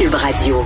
Cube 0.00 0.14
Radio. 0.14 0.64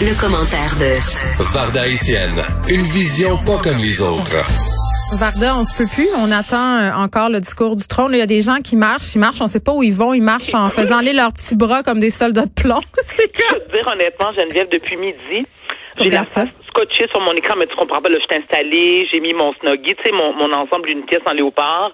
Le, 0.00 0.20
commentaire 0.20 0.76
de 0.78 1.42
Varda 1.52 1.88
Etienne, 1.88 2.40
une 2.68 2.82
vision 2.82 3.36
pas 3.38 3.58
comme 3.58 3.78
les 3.78 4.00
autres. 4.00 4.36
Varda, 5.18 5.56
on 5.56 5.64
se 5.64 5.76
peut 5.76 5.88
plus. 5.92 6.06
On 6.16 6.30
attend 6.30 6.78
euh, 6.78 6.92
encore 6.92 7.28
le 7.28 7.40
discours 7.40 7.74
du 7.74 7.84
trône. 7.88 8.12
Il 8.12 8.18
y 8.18 8.22
a 8.22 8.26
des 8.26 8.42
gens 8.42 8.58
qui 8.62 8.76
marchent, 8.76 9.16
ils 9.16 9.18
marchent, 9.18 9.40
on 9.40 9.48
sait 9.48 9.58
pas 9.58 9.72
où 9.72 9.82
ils 9.82 9.92
vont, 9.92 10.14
ils 10.14 10.22
marchent 10.22 10.54
en 10.54 10.70
faisant 10.70 10.98
aller 10.98 11.12
leurs 11.12 11.32
petits 11.32 11.56
bras 11.56 11.82
comme 11.82 11.98
des 11.98 12.10
soldats 12.10 12.46
de 12.46 12.52
plomb. 12.52 12.80
C'est 13.02 13.22
Je 13.36 13.54
peux 13.54 13.60
te 13.60 13.72
dire 13.72 13.92
honnêtement, 13.92 14.32
Geneviève, 14.32 14.68
depuis 14.70 14.96
midi, 14.96 15.48
j'ai 15.98 16.10
la 16.10 16.24
face 16.26 16.48
scotchée 16.68 17.06
sur 17.10 17.20
mon 17.20 17.32
écran, 17.32 17.54
mais 17.58 17.66
tu 17.66 17.74
comprends 17.74 18.00
pas, 18.00 18.08
là, 18.08 18.16
je 18.22 18.26
t'ai 18.28 18.36
installé, 18.40 19.04
j'ai 19.10 19.18
mis 19.18 19.34
mon 19.34 19.52
snuggie, 19.54 19.96
tu 19.96 20.04
sais, 20.04 20.12
mon, 20.12 20.32
mon 20.34 20.52
ensemble 20.52 20.86
d'une 20.86 21.04
pièce 21.04 21.20
en 21.26 21.32
léopard. 21.32 21.90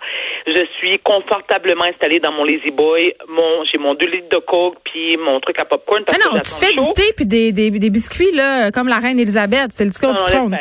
Je 0.46 0.66
suis 0.78 0.98
confortablement 0.98 1.84
installée 1.84 2.20
dans 2.20 2.30
mon 2.32 2.44
Lazy 2.44 2.70
Boy, 2.72 3.14
mon, 3.26 3.64
j'ai 3.72 3.78
mon 3.78 3.94
2 3.94 4.06
litres 4.06 4.28
de 4.30 4.36
coke, 4.38 4.76
puis 4.84 5.16
mon 5.16 5.40
truc 5.40 5.58
à 5.60 5.64
popcorn. 5.64 6.02
Ah 6.08 6.12
parce 6.12 6.24
non, 6.26 6.38
que 6.40 6.44
tu 6.44 6.54
fais 6.66 6.72
du 6.74 6.92
thé 6.92 7.12
puis 7.16 7.24
des, 7.24 7.52
des, 7.52 7.70
des 7.70 7.90
biscuits 7.90 8.32
là, 8.32 8.70
comme 8.70 8.88
la 8.88 8.98
reine 8.98 9.18
Elisabeth. 9.18 9.70
C'est 9.70 9.84
le 9.84 9.90
discours 9.90 10.12
Non, 10.12 10.24
du 10.26 10.30
trône. 10.30 10.58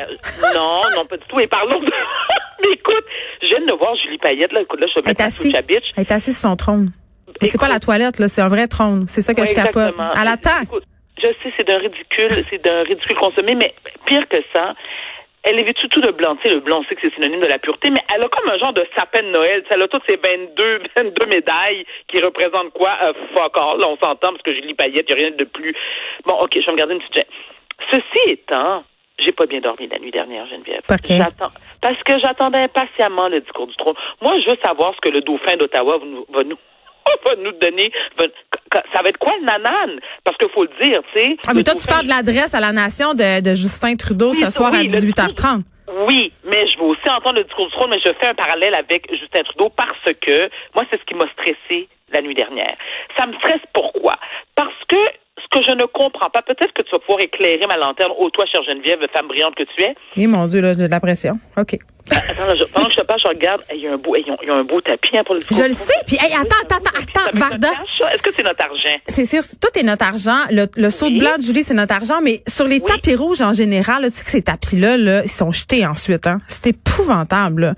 non, 0.56 0.82
non, 0.96 1.06
pas 1.06 1.18
du 1.18 1.24
tout. 1.28 1.40
Et 1.42 1.48
parlons 1.48 1.80
de... 1.82 1.86
mais 2.62 2.74
écoute, 2.74 3.04
je 3.42 3.48
viens 3.48 3.66
de 3.66 3.74
voir 3.78 3.94
Julie 3.98 4.18
Payette, 4.18 4.54
là, 4.54 4.62
écoute, 4.62 4.80
là, 4.80 4.88
je 4.88 4.94
vais 4.94 5.02
Elle 5.06 5.12
est 5.12 5.20
mettre 5.20 5.24
assise. 5.26 5.54
sous 5.54 5.62
bitch. 5.64 5.84
Elle 5.98 6.04
est 6.04 6.12
assise 6.14 6.40
sur 6.40 6.50
son 6.52 6.56
trône. 6.56 6.92
Mais 7.42 7.48
c'est 7.50 7.60
pas 7.60 7.68
la 7.68 7.82
toilette 7.82 8.18
là, 8.20 8.30
c'est 8.30 8.42
un 8.42 8.48
vrai 8.48 8.68
trône. 8.68 9.06
C'est 9.10 9.22
ça 9.22 9.34
que 9.34 9.42
Ouais, 9.42 9.48
je 9.48 9.54
capote. 9.56 9.76
exactement. 9.90 10.12
Elle 10.22 10.28
attend. 10.30 10.62
Je 11.22 11.28
sais, 11.28 11.54
c'est 11.58 11.68
d'un 11.68 11.78
ridicule, 11.78 12.32
c'est 12.50 12.62
d'un 12.64 12.84
ridicule 12.84 13.16
consommé, 13.18 13.56
mais 13.56 13.74
pire 14.06 14.28
que 14.28 14.38
ça, 14.54 14.74
elle 15.44 15.60
est 15.60 15.64
vêtue 15.64 15.88
tout 15.90 16.02
de 16.02 16.12
blanc. 16.12 16.36
Tu 16.38 16.48
sais, 16.50 16.56
le 16.56 16.60
blanc, 16.60 16.80
on 16.82 16.84
sait 16.86 16.96
que 16.96 17.02
c'est 17.02 17.14
synonyme 17.14 17.40
de 17.42 17.48
la 17.48 17.60
pureté, 17.60 17.90
mais 17.92 18.02
elle 18.14 18.24
a 18.24 18.28
comme 18.28 18.50
un 18.50 18.58
genre 18.58 18.74
de 18.74 18.86
sapin 18.98 19.22
de 19.24 19.30
Noël. 19.30 19.62
Tu 19.62 19.68
sais, 19.70 19.76
Elle 19.76 19.84
a 19.84 19.88
toutes 19.88 20.04
ces 20.08 20.18
22, 20.18 20.82
22 20.98 21.26
médailles 21.28 21.86
qui 22.08 22.20
représentent 22.20 22.74
quoi? 22.74 22.98
Euh, 23.04 23.14
fuck 23.36 23.56
all. 23.58 23.80
Là, 23.80 23.88
on 23.88 23.98
s'entend 23.98 24.30
parce 24.32 24.42
que 24.42 24.54
Julie 24.54 24.74
Payette, 24.74 25.06
il 25.08 25.14
a 25.14 25.16
rien 25.16 25.32
de 25.32 25.44
plus. 25.46 25.76
Bon, 26.26 26.34
OK, 26.42 26.52
je 26.60 26.66
vais 26.66 26.72
me 26.72 26.78
garder 26.78 26.96
une 26.96 27.00
petite... 27.02 27.16
gêne. 27.16 27.26
Ceci 27.92 28.30
étant, 28.32 28.84
j'ai 29.20 29.32
pas 29.32 29.46
bien 29.46 29.60
dormi 29.62 29.88
la 29.88 30.00
nuit 30.00 30.12
dernière, 30.12 30.48
Geneviève. 30.48 30.82
J'attends- 31.18 31.52
Parce 31.82 32.02
que 32.04 32.20
j'attendais 32.20 32.60
impatiemment 32.60 33.28
le 33.30 33.40
discours 33.42 33.68
du 33.68 33.76
trône. 33.76 33.96
Moi, 34.22 34.34
je 34.44 34.50
veux 34.50 34.58
savoir 34.66 34.94
ce 34.96 35.02
que 35.02 35.14
le 35.14 35.22
dauphin 35.22 35.56
d'Ottawa 35.58 36.00
va 36.30 36.44
nous, 36.44 36.58
nous, 37.08 37.14
va 37.30 37.36
nous 37.36 37.52
donner. 37.60 37.92
Ça 38.94 39.02
va 39.02 39.10
être 39.10 39.18
quoi 39.18 39.34
le 39.40 39.46
nanan? 39.46 40.00
Parce 40.24 40.38
qu'il 40.38 40.50
faut 40.50 40.64
le 40.64 40.84
dire, 40.84 41.02
tu 41.14 41.22
sais. 41.22 41.38
Ah, 41.48 41.54
mais 41.54 41.64
toi, 41.64 41.76
tu 41.76 41.88
parles 41.88 42.06
de 42.06 42.10
l'adresse 42.10 42.54
à 42.54 42.60
la 42.60 42.72
nation 42.72 43.14
de, 43.14 43.42
de 43.42 43.56
Justin 43.56 43.96
Trudeau 43.96 44.32
Oui, 44.32 44.38
ce 44.38 44.50
soir 44.50 44.72
oui, 44.72 44.80
à 44.80 44.84
le 44.84 44.90
18h30. 44.90 45.62
Oui, 46.08 46.32
mais 46.44 46.68
je 46.68 46.78
veux 46.78 46.86
aussi 46.86 47.08
entendre 47.10 47.38
le 47.38 47.44
discours 47.44 47.68
du 47.68 47.72
trône, 47.74 47.90
mais 47.92 48.00
je 48.00 48.10
fais 48.20 48.28
un 48.28 48.34
parallèle 48.34 48.74
avec 48.74 49.08
Justin 49.12 49.44
Trudeau 49.44 49.70
parce 49.70 50.14
que 50.20 50.50
moi, 50.74 50.84
c'est 50.92 51.00
ce 51.00 51.06
qui 51.06 51.14
m'a 51.14 51.30
stressé 51.34 51.88
la 52.12 52.22
nuit 52.22 52.36
dernière. 52.36 52.76
Ça 53.18 53.26
me 53.28 53.34
stresse 53.36 53.62
pourquoi? 53.74 54.16
Parce 54.56 54.74
que 54.88 54.98
que 55.60 55.66
je 55.68 55.72
ne 55.76 55.86
comprends 55.86 56.30
pas, 56.30 56.42
peut-être 56.42 56.74
que 56.74 56.82
tu 56.84 56.92
vas 56.92 57.00
pouvoir 57.00 57.20
éclairer 57.22 57.66
ma 57.68 57.78
lanterne, 57.78 58.12
ô 58.18 58.30
toi, 58.30 58.46
chère 58.46 58.64
Geneviève, 58.64 59.00
femme 59.14 59.28
brillante 59.28 59.56
que 59.56 59.64
tu 59.64 59.82
es. 59.84 59.96
Eh 60.18 60.28
mon 60.28 60.48
Dieu, 60.48 60.62
là, 60.62 60.74
j'ai 60.74 60.84
de 60.86 60.88
la 60.92 61.00
pression. 61.00 61.36
OK. 61.58 61.78
Attends, 62.12 62.46
là, 62.46 62.54
je- 62.56 62.66
pendant 62.66 62.86
que 62.86 62.92
je 62.94 62.98
te 63.02 63.06
parle, 63.06 63.20
je 63.24 63.28
regarde, 63.28 63.62
il 63.74 63.82
y 63.82 63.88
a 63.88 63.94
un 63.94 63.98
beau, 63.98 64.16
il 64.16 64.28
y 64.28 64.30
a- 64.30 64.38
il 64.44 64.48
y 64.48 64.52
a 64.52 64.56
un 64.56 64.64
beau 64.64 64.80
tapis 64.82 65.18
hein, 65.18 65.24
pour 65.26 65.34
le 65.36 65.42
Je 65.42 65.64
le 65.64 65.74
sais. 65.74 65.94
Puis, 66.06 66.18
hey, 66.22 66.34
attends, 66.34 66.56
attends, 66.64 66.76
attends, 66.78 67.02
attends, 67.24 67.30
Varda. 67.38 67.70
Est-ce 68.14 68.22
que 68.22 68.30
c'est 68.36 68.44
notre 68.44 68.64
argent? 68.64 68.96
C'est 69.08 69.26
sûr, 69.26 69.42
tout 69.60 69.80
est 69.80 69.84
notre 69.84 70.06
argent. 70.06 70.38
Le, 70.52 70.68
le 70.78 70.90
saut 70.92 71.10
de 71.10 71.18
blanc 71.18 71.38
de 71.38 71.42
Julie, 71.42 71.64
c'est 71.64 71.74
notre 71.74 71.96
argent. 71.96 72.20
Mais 72.22 72.44
sur 72.48 72.66
les 72.68 72.76
Oui. 72.80 72.84
tapis 72.86 73.16
rouges 73.16 73.42
en 73.42 73.54
général, 73.54 74.04
là, 74.04 74.10
tu 74.12 74.18
sais 74.18 74.24
que 74.24 74.30
ces 74.30 74.44
tapis-là, 74.44 74.98
là, 74.98 75.24
ils 75.24 75.30
sont 75.30 75.52
jetés 75.52 75.86
ensuite. 75.88 76.28
Hein. 76.28 76.38
C'est 76.48 76.68
épouvantable. 76.68 77.62
là. 77.62 77.74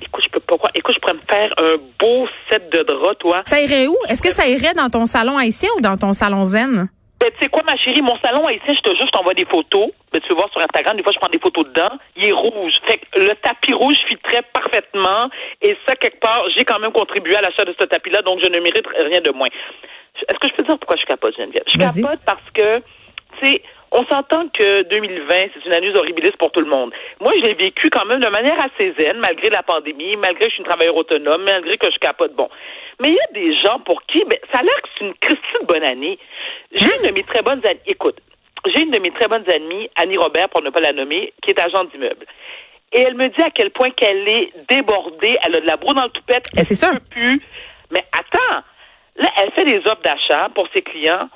Écoute, 0.00 0.22
je 0.24 0.30
peux 0.30 0.40
pas 0.40 0.56
croire. 0.58 0.72
Écoute, 0.76 0.94
je 0.94 1.00
pourrais 1.00 1.14
me 1.14 1.20
faire 1.28 1.52
un 1.58 1.76
beau 1.98 2.28
set 2.50 2.70
de 2.70 2.82
draps, 2.84 3.18
toi. 3.18 3.42
Ça 3.46 3.60
irait 3.60 3.88
où? 3.88 3.96
Est-ce 4.08 4.22
que 4.22 4.32
ça 4.32 4.46
irait 4.46 4.74
dans 4.74 4.88
ton 4.90 5.06
salon 5.06 5.36
haïtien 5.38 5.68
ou 5.76 5.80
dans 5.80 5.96
ton 5.96 6.12
salon 6.12 6.44
zen? 6.44 6.88
Ben, 7.18 7.30
tu 7.32 7.38
sais 7.40 7.48
quoi, 7.48 7.62
ma 7.64 7.76
chérie, 7.76 8.02
mon 8.02 8.18
salon 8.18 8.48
ici, 8.50 8.62
je 8.68 8.80
te 8.80 8.94
jure, 8.94 9.06
je 9.06 9.10
t'envoie 9.10 9.34
des 9.34 9.46
photos. 9.46 9.88
Ben, 10.12 10.20
tu 10.20 10.28
peux 10.28 10.34
voir 10.34 10.50
sur 10.52 10.60
Instagram, 10.60 10.96
des 10.96 11.02
fois, 11.02 11.12
je 11.12 11.18
prends 11.18 11.30
des 11.30 11.38
photos 11.38 11.66
dedans. 11.66 11.96
Il 12.16 12.26
est 12.26 12.32
rouge. 12.32 12.74
Fait 12.86 12.98
que 12.98 13.20
le 13.20 13.34
tapis 13.36 13.72
rouge 13.72 13.96
filtrait 14.06 14.42
parfaitement. 14.52 15.30
Et 15.62 15.76
ça, 15.88 15.96
quelque 15.96 16.20
part, 16.20 16.44
j'ai 16.54 16.64
quand 16.64 16.78
même 16.78 16.92
contribué 16.92 17.36
à 17.36 17.40
l'achat 17.40 17.64
de 17.64 17.74
ce 17.78 17.86
tapis-là, 17.86 18.22
donc 18.22 18.40
je 18.42 18.48
ne 18.48 18.60
mérite 18.60 18.86
rien 18.86 19.20
de 19.20 19.30
moins. 19.30 19.48
Est-ce 19.48 20.38
que 20.38 20.48
je 20.48 20.54
peux 20.54 20.62
te 20.62 20.68
dire 20.68 20.78
pourquoi 20.78 20.96
je 20.96 21.06
capote, 21.06 21.36
Geneviève? 21.36 21.64
Je 21.66 21.78
capote 21.78 22.20
parce 22.26 22.50
que, 22.54 22.78
tu 23.40 23.46
sais, 23.46 23.62
on 23.92 24.04
s'entend 24.06 24.48
que 24.48 24.82
2020, 24.82 25.34
c'est 25.54 25.64
une 25.64 25.74
année 25.74 25.96
horribiliste 25.96 26.36
pour 26.36 26.50
tout 26.50 26.60
le 26.60 26.68
monde. 26.68 26.92
Moi, 27.20 27.32
je 27.36 27.48
l'ai 27.48 27.54
vécu 27.54 27.88
quand 27.88 28.04
même 28.04 28.20
de 28.20 28.28
manière 28.28 28.56
assez 28.60 28.94
zen, 28.98 29.18
malgré 29.18 29.48
la 29.48 29.62
pandémie, 29.62 30.16
malgré 30.16 30.44
que 30.44 30.50
je 30.50 30.54
suis 30.54 30.60
une 30.60 30.66
travailleuse 30.66 30.96
autonome, 30.96 31.44
malgré 31.44 31.76
que 31.76 31.90
je 31.90 31.98
capote. 31.98 32.34
Bon. 32.34 32.48
Mais 33.00 33.08
il 33.08 33.14
y 33.14 33.20
a 33.20 33.32
des 33.32 33.58
gens 33.60 33.78
pour 33.80 34.02
qui, 34.04 34.24
ben, 34.24 34.38
ça 34.52 34.60
a 34.60 34.62
l'air 34.62 34.82
que 34.82 34.88
c'est 34.98 35.04
une 35.04 35.14
Christie 35.14 35.42
de 35.60 35.66
bonne 35.66 35.84
année. 35.84 36.18
J'ai 36.72 36.84
une 36.84 37.08
de 37.08 37.14
mes 37.14 37.24
très 37.24 37.42
bonnes 37.42 37.64
amies, 37.66 37.80
écoute, 37.86 38.16
j'ai 38.74 38.80
une 38.80 38.90
de 38.90 38.98
mes 38.98 39.10
très 39.12 39.28
bonnes 39.28 39.48
amies, 39.50 39.88
Annie 39.96 40.16
Robert, 40.16 40.48
pour 40.48 40.62
ne 40.62 40.70
pas 40.70 40.80
la 40.80 40.92
nommer, 40.92 41.32
qui 41.42 41.50
est 41.50 41.60
agent 41.60 41.84
d'immeuble. 41.84 42.26
Et 42.92 43.00
elle 43.00 43.14
me 43.14 43.28
dit 43.28 43.42
à 43.42 43.50
quel 43.50 43.70
point 43.70 43.90
qu'elle 43.90 44.28
est 44.28 44.52
débordée, 44.68 45.36
elle 45.44 45.56
a 45.56 45.60
de 45.60 45.66
la 45.66 45.76
broue 45.76 45.94
dans 45.94 46.04
le 46.04 46.10
toupette, 46.10 46.46
elle 46.56 46.64
ça. 46.64 46.92
peut 46.92 47.00
plus. 47.10 47.40
Mais 47.90 48.04
attends, 48.12 48.62
là, 49.16 49.28
elle 49.42 49.52
fait 49.52 49.64
des 49.64 49.78
offres 49.78 50.02
d'achat 50.02 50.48
pour 50.54 50.68
ses 50.74 50.82
clients. 50.82 51.28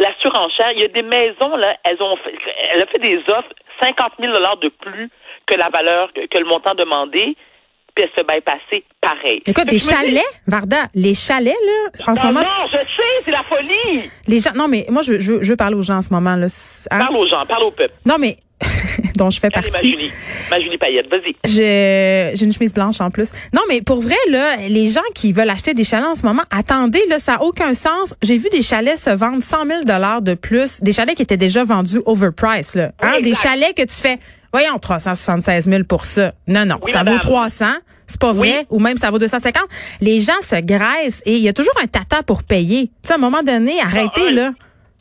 La 0.00 0.12
surenchère, 0.20 0.72
il 0.72 0.80
y 0.80 0.84
a 0.84 0.88
des 0.88 1.02
maisons, 1.02 1.56
là, 1.56 1.76
elles 1.84 2.02
ont 2.02 2.16
fait, 2.16 2.34
elle 2.70 2.82
a 2.82 2.86
fait 2.86 2.98
des 2.98 3.18
offres 3.28 3.50
50 3.80 4.12
000 4.18 4.32
de 4.32 4.68
plus 4.68 5.10
que 5.46 5.54
la 5.54 5.68
valeur, 5.68 6.12
que, 6.12 6.26
que 6.26 6.38
le 6.38 6.46
montant 6.46 6.74
demandé, 6.74 7.36
puis 7.94 8.04
elle 8.04 8.10
se 8.18 8.24
bypasser 8.26 8.84
pareil. 9.00 9.42
Écoute, 9.46 9.66
des 9.66 9.76
dis, 9.76 9.88
chalets, 9.88 10.22
Varda, 10.46 10.88
les 10.94 11.14
chalets, 11.14 11.54
là, 11.54 12.04
en 12.12 12.14
ce 12.16 12.22
moment. 12.22 12.40
non, 12.40 12.66
je 12.66 12.76
sais, 12.78 13.02
c'est 13.22 13.30
la 13.30 13.42
folie. 13.42 14.10
Les 14.26 14.40
gens, 14.40 14.52
non, 14.54 14.68
mais 14.68 14.86
moi, 14.90 15.02
je, 15.02 15.12
veux- 15.12 15.20
je, 15.20 15.42
je 15.42 15.50
veux 15.50 15.56
parler 15.56 15.76
aux 15.76 15.82
gens 15.82 15.96
en 15.98 16.02
ce 16.02 16.10
moment, 16.10 16.34
là. 16.36 16.46
Hein? 16.90 16.98
Parle 16.98 17.16
aux 17.16 17.28
gens, 17.28 17.44
parle 17.46 17.64
au 17.64 17.70
peuple. 17.70 17.94
Non, 18.06 18.16
mais, 18.18 18.38
dont 19.16 19.30
je 19.30 19.38
fais 19.40 19.48
Allez, 19.52 19.66
ma 19.66 19.72
partie. 19.72 19.90
Julie, 19.90 20.10
ma 20.50 20.58
Julie 20.60 20.78
Payette, 20.78 21.08
vas-y. 21.10 21.34
J'ai 21.44 22.44
une 22.44 22.52
chemise 22.52 22.72
blanche 22.72 23.00
en 23.00 23.10
plus. 23.10 23.30
Non, 23.52 23.62
mais 23.68 23.82
pour 23.82 24.00
vrai, 24.00 24.16
là, 24.30 24.56
les 24.68 24.88
gens 24.88 25.00
qui 25.14 25.32
veulent 25.32 25.50
acheter 25.50 25.74
des 25.74 25.84
chalets 25.84 26.06
en 26.06 26.14
ce 26.14 26.22
moment, 26.22 26.42
attendez, 26.50 27.04
là, 27.08 27.18
ça 27.18 27.32
n'a 27.32 27.42
aucun 27.42 27.74
sens. 27.74 28.14
J'ai 28.22 28.36
vu 28.38 28.48
des 28.50 28.62
chalets 28.62 28.96
se 28.96 29.10
vendre 29.10 29.42
100 29.42 29.66
000 29.66 30.20
de 30.20 30.34
plus, 30.34 30.82
des 30.82 30.92
chalets 30.92 31.16
qui 31.16 31.22
étaient 31.22 31.36
déjà 31.36 31.64
vendus 31.64 32.00
overprice, 32.06 32.74
là. 32.74 32.92
Hein? 33.00 33.14
Oui, 33.18 33.24
Des 33.24 33.34
chalets 33.34 33.74
que 33.76 33.82
tu 33.82 33.94
fais, 33.96 34.18
voyons, 34.60 34.78
376 34.78 35.68
000 35.68 35.82
pour 35.88 36.04
ça. 36.04 36.32
Non, 36.46 36.64
non, 36.64 36.76
Oui, 36.84 36.92
ça 36.92 36.98
madame. 36.98 37.14
vaut 37.14 37.20
300. 37.20 37.66
C'est 38.06 38.20
pas 38.20 38.32
vrai, 38.32 38.58
Oui. 38.60 38.66
ou 38.70 38.78
même 38.80 38.98
ça 38.98 39.10
vaut 39.10 39.18
250. 39.18 39.64
Les 40.00 40.20
gens 40.20 40.40
se 40.42 40.56
graissent 40.60 41.22
et 41.24 41.32
il 41.36 41.42
y 41.42 41.48
a 41.48 41.52
toujours 41.54 41.72
un 41.82 41.86
tata 41.86 42.22
pour 42.22 42.42
payer. 42.42 42.86
Tu 42.86 42.92
sais, 43.02 43.12
à 43.14 43.16
un 43.16 43.18
moment 43.18 43.42
donné, 43.42 43.80
arrêtez, 43.80 44.28
un. 44.28 44.32
là. 44.32 44.50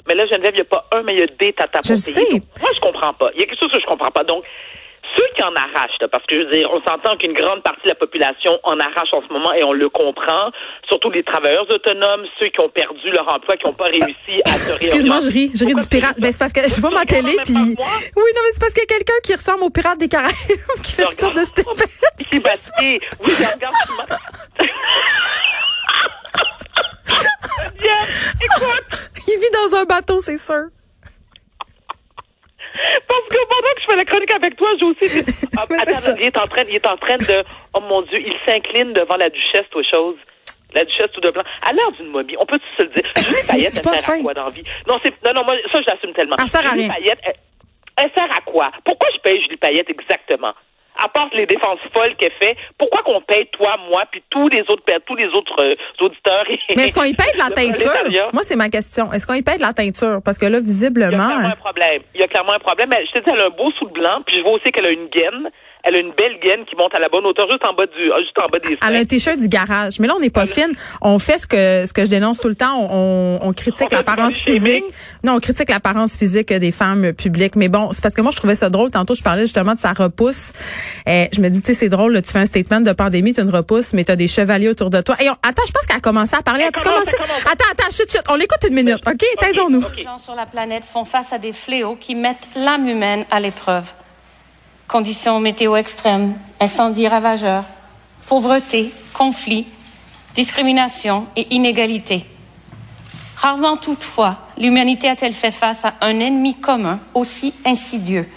Mais 0.07 0.15
là, 0.15 0.25
Geneviève, 0.25 0.53
il 0.53 0.55
n'y 0.55 0.61
a 0.61 0.65
pas 0.65 0.85
un, 0.93 1.03
mais 1.03 1.13
il 1.15 1.19
y 1.19 1.23
a 1.23 1.27
des 1.39 1.53
tatas 1.53 1.79
Je 1.83 1.89
pour 1.93 1.97
le 1.97 2.13
payer. 2.13 2.25
sais. 2.27 2.33
Donc, 2.33 2.43
moi, 2.61 2.69
je 2.75 2.79
comprends 2.79 3.13
pas. 3.13 3.29
Il 3.35 3.41
y 3.41 3.43
a 3.43 3.45
quelque 3.45 3.59
chose 3.59 3.71
que 3.71 3.79
je 3.79 3.85
comprends 3.85 4.11
pas. 4.11 4.23
Donc, 4.23 4.43
ceux 5.15 5.27
qui 5.35 5.43
en 5.43 5.53
arrachent, 5.55 5.99
là, 6.01 6.07
parce 6.07 6.25
que 6.25 6.35
je 6.35 6.41
veux 6.41 6.51
dire, 6.51 6.69
on 6.71 6.81
s'entend 6.81 7.15
qu'une 7.17 7.33
grande 7.33 7.61
partie 7.63 7.83
de 7.83 7.89
la 7.89 7.95
population 7.95 8.59
en 8.63 8.79
arrache 8.79 9.13
en 9.13 9.21
ce 9.21 9.31
moment 9.31 9.53
et 9.53 9.63
on 9.63 9.73
le 9.73 9.89
comprend, 9.89 10.51
surtout 10.87 11.11
les 11.11 11.23
travailleurs 11.23 11.65
autonomes, 11.69 12.25
ceux 12.39 12.49
qui 12.49 12.59
ont 12.61 12.69
perdu 12.69 13.11
leur 13.11 13.27
emploi, 13.27 13.57
qui 13.57 13.65
n'ont 13.65 13.73
pas 13.73 13.85
réussi 13.85 14.41
à 14.45 14.51
se 14.51 14.71
réorienter. 14.71 14.85
Excuse-moi, 14.85 15.19
je 15.21 15.29
ris. 15.29 15.51
Je 15.53 15.65
ris 15.65 15.75
du 15.75 15.87
pirate. 15.87 16.19
Ben, 16.19 16.31
c'est 16.31 16.39
parce 16.39 16.53
que 16.53 16.61
je 16.61 16.81
vois 16.81 16.91
ma 16.91 17.05
télé, 17.05 17.35
puis. 17.45 17.55
Oui, 17.55 17.75
non, 17.77 18.41
mais 18.43 18.51
c'est 18.51 18.59
parce 18.59 18.73
qu'il 18.73 18.83
y 18.83 18.91
a 18.91 18.95
quelqu'un 18.97 19.19
qui 19.23 19.33
ressemble 19.35 19.63
au 19.63 19.69
pirate 19.69 19.99
des 19.99 20.07
Caraïbes 20.07 20.33
qui 20.83 20.93
fait 20.93 21.05
toutes 21.05 21.19
sortes 21.19 21.35
de 21.35 21.45
stupéfiants. 21.45 21.83
Sébastien, 22.19 22.97
oui, 23.19 23.31
je 23.31 23.53
regarde 23.53 23.73
écoute, 28.41 28.83
Il 29.27 29.39
vit 29.39 29.51
dans 29.53 29.75
un 29.77 29.85
bateau, 29.85 30.19
c'est 30.19 30.37
sûr. 30.37 30.65
Parce 33.07 33.27
que 33.29 33.37
pendant 33.47 33.73
que 33.75 33.81
je 33.81 33.85
fais 33.85 33.95
la 33.95 34.05
chronique 34.05 34.33
avec 34.33 34.55
toi, 34.55 34.69
j'ai 34.79 34.85
aussi 34.85 35.23
dit, 35.23 35.47
attends, 35.57 36.15
il 36.17 36.25
est 36.25 36.37
en 36.37 36.47
train, 36.47 36.63
il 36.67 36.75
est 36.75 36.87
en 36.87 36.97
train 36.97 37.17
de, 37.17 37.43
oh 37.73 37.79
mon 37.81 38.01
Dieu, 38.03 38.19
il 38.19 38.33
s'incline 38.45 38.93
devant 38.93 39.15
la 39.15 39.29
duchesse, 39.29 39.69
toi, 39.71 39.81
chose. 39.89 40.15
La 40.73 40.85
duchesse 40.85 41.11
tout 41.13 41.21
de 41.21 41.29
blanc. 41.29 41.43
À 41.61 41.71
l'heure 41.71 41.91
d'une 41.91 42.09
momie, 42.09 42.35
on 42.39 42.45
peut 42.45 42.57
se 42.77 42.83
le 42.83 42.89
dire? 42.89 43.03
Julie 43.15 43.47
Payette, 43.47 43.73
elle 43.77 43.99
sert 43.99 44.09
à 44.09 44.17
quoi 44.19 44.33
dans 44.33 44.45
la 44.45 44.49
vie? 44.49 44.63
Non, 44.87 44.99
c'est, 45.03 45.13
non, 45.23 45.33
non, 45.35 45.45
moi, 45.45 45.55
ça, 45.71 45.79
je 45.81 45.85
l'assume 45.91 46.13
tellement. 46.13 46.35
Elle 46.39 46.47
sert 46.47 46.65
à 46.65 46.69
Julie 46.71 46.83
rien. 46.85 46.93
Payette, 46.95 47.19
elle, 47.23 47.35
elle 47.97 48.11
sert 48.17 48.31
à 48.35 48.41
quoi? 48.41 48.71
Pourquoi 48.83 49.07
je 49.13 49.19
paye 49.19 49.39
Julie 49.41 49.57
Payette 49.57 49.89
exactement? 49.89 50.53
À 51.01 51.09
part 51.09 51.29
les 51.33 51.45
défenses 51.45 51.79
folles 51.95 52.15
qu'elle 52.17 52.31
fait, 52.41 52.55
pourquoi 52.77 53.01
qu'on 53.01 53.21
paye 53.21 53.47
toi, 53.51 53.77
moi, 53.89 54.03
puis 54.11 54.21
tous 54.29 54.47
les 54.49 54.61
autres, 54.61 54.83
tous 55.07 55.15
les 55.15 55.27
autres 55.27 55.55
euh, 55.63 55.75
auditeurs? 56.01 56.45
et- 56.49 56.59
Mais 56.75 56.83
est-ce 56.87 56.95
qu'on 56.95 57.03
y 57.03 57.13
paye 57.13 57.33
de 57.33 57.39
la 57.39 57.49
teinture? 57.55 58.29
Moi, 58.33 58.43
c'est 58.43 58.55
ma 58.55 58.69
question. 58.69 59.11
Est-ce 59.11 59.25
qu'on 59.25 59.33
y 59.33 59.41
paye 59.41 59.57
de 59.57 59.61
la 59.63 59.73
teinture? 59.73 60.19
Parce 60.23 60.37
que 60.37 60.45
là, 60.45 60.59
Il 60.59 60.61
y 60.61 60.63
a 60.63 60.65
visiblement. 60.65 61.27
clairement 61.27 61.47
un 61.47 61.55
problème. 61.55 62.01
Il 62.13 62.21
y 62.21 62.23
a 62.23 62.27
clairement 62.27 62.53
un 62.53 62.59
problème. 62.59 62.89
Elle- 62.95 63.07
Je 63.07 63.11
te 63.13 63.19
dis, 63.19 63.31
elle 63.33 63.41
a 63.41 63.45
un 63.47 63.49
beau 63.49 63.71
sou 63.71 63.85
de 63.85 63.91
blanc, 63.93 64.21
puis 64.25 64.35
je 64.37 64.41
vois 64.41 64.51
aussi 64.53 64.71
qu'elle 64.71 64.85
a 64.85 64.91
une 64.91 65.07
gaine. 65.07 65.49
Elle 65.83 65.95
a 65.95 65.99
une 65.99 66.13
belle 66.13 66.39
gaine 66.41 66.65
qui 66.65 66.77
monte 66.77 66.95
à 66.95 66.99
la 66.99 67.09
bonne 67.09 67.25
hauteur, 67.25 67.45
juste 67.51 67.65
en 67.67 67.73
bas 67.73 67.85
du, 67.85 68.11
ah, 68.13 68.19
juste 68.21 68.37
en 68.41 68.47
bas 68.47 68.59
des. 68.59 68.77
Elle 68.87 68.95
a 68.95 68.99
un 68.99 69.05
t-shirt 69.05 69.37
du 69.37 69.49
garage. 69.49 69.99
Mais 69.99 70.07
là, 70.07 70.13
on 70.15 70.21
n'est 70.21 70.29
pas 70.29 70.45
fine. 70.45 70.71
On 71.01 71.19
fait 71.19 71.37
ce 71.37 71.45
que, 71.45 71.85
ce 71.85 71.91
que 71.91 72.05
je 72.05 72.09
dénonce 72.09 72.39
tout 72.39 72.47
le 72.47 72.55
temps. 72.55 72.87
On, 72.89 73.39
on 73.41 73.53
critique 73.53 73.91
l'apparence 73.91 74.35
physique. 74.35 74.85
Non, 75.25 75.33
on 75.33 75.39
critique 75.39 75.69
l'apparence 75.69 76.15
physique 76.17 76.53
des 76.53 76.71
femmes 76.71 77.11
publiques. 77.11 77.57
Mais 77.57 77.67
bon, 77.67 77.91
c'est 77.91 78.01
parce 78.01 78.15
que 78.15 78.21
moi, 78.21 78.31
je 78.31 78.37
trouvais 78.37 78.55
ça 78.55 78.69
drôle. 78.69 78.91
Tantôt, 78.91 79.13
je 79.13 79.23
parlais 79.23 79.41
justement 79.41 79.75
de 79.75 79.79
sa 79.79 79.91
repousse. 79.91 80.53
Eh, 81.05 81.27
je 81.33 81.41
me 81.41 81.49
dis, 81.49 81.61
tu 81.61 81.67
sais, 81.67 81.73
c'est 81.73 81.89
drôle, 81.89 82.21
tu 82.21 82.31
fais 82.31 82.39
un 82.39 82.45
statement 82.45 82.79
de 82.79 82.93
pandémie, 82.93 83.33
tu 83.33 83.41
une 83.41 83.49
repousse, 83.49 83.93
mais 83.93 84.05
tu 84.05 84.11
as 84.11 84.15
des 84.15 84.29
chevaliers 84.29 84.69
autour 84.69 84.89
de 84.89 85.01
toi. 85.01 85.15
Et 85.19 85.27
attends, 85.27 85.63
je 85.67 85.71
pense 85.73 85.85
qu'elle 85.85 85.97
a 85.97 86.01
commencé 86.01 86.35
à 86.35 86.41
parler. 86.41 86.63
As-tu 86.63 86.81
commencé? 86.81 87.11
Attends, 87.45 87.65
attends, 87.71 87.91
chut, 87.91 88.09
chut. 88.09 88.21
On 88.29 88.35
l'écoute 88.35 88.63
une 88.67 88.75
minute, 88.75 89.01
OK? 89.05 89.25
Taisons-nous. 89.39 89.83
Les 89.97 90.03
gens 90.03 90.17
sur 90.17 90.35
la 90.35 90.45
planète 90.45 90.85
font 90.85 91.03
face 91.03 91.33
à 91.33 91.39
des 91.39 91.51
fléaux 91.51 91.97
qui 91.99 92.15
mettent 92.15 92.47
l'âme 92.55 92.87
humaine 92.87 93.25
à 93.31 93.41
l'épreuve 93.41 93.91
conditions 94.87 95.39
météo 95.39 95.75
extrêmes, 95.75 96.35
incendies 96.59 97.07
ravageurs, 97.07 97.65
pauvreté, 98.27 98.93
conflits, 99.13 99.67
discrimination 100.35 101.27
et 101.35 101.53
inégalité. 101.53 102.25
Rarement 103.35 103.77
toutefois, 103.77 104.37
l'humanité 104.57 105.09
a-t-elle 105.09 105.33
fait 105.33 105.51
face 105.51 105.85
à 105.85 105.95
un 106.01 106.19
ennemi 106.19 106.55
commun 106.55 106.99
aussi 107.13 107.53
insidieux, 107.65 108.29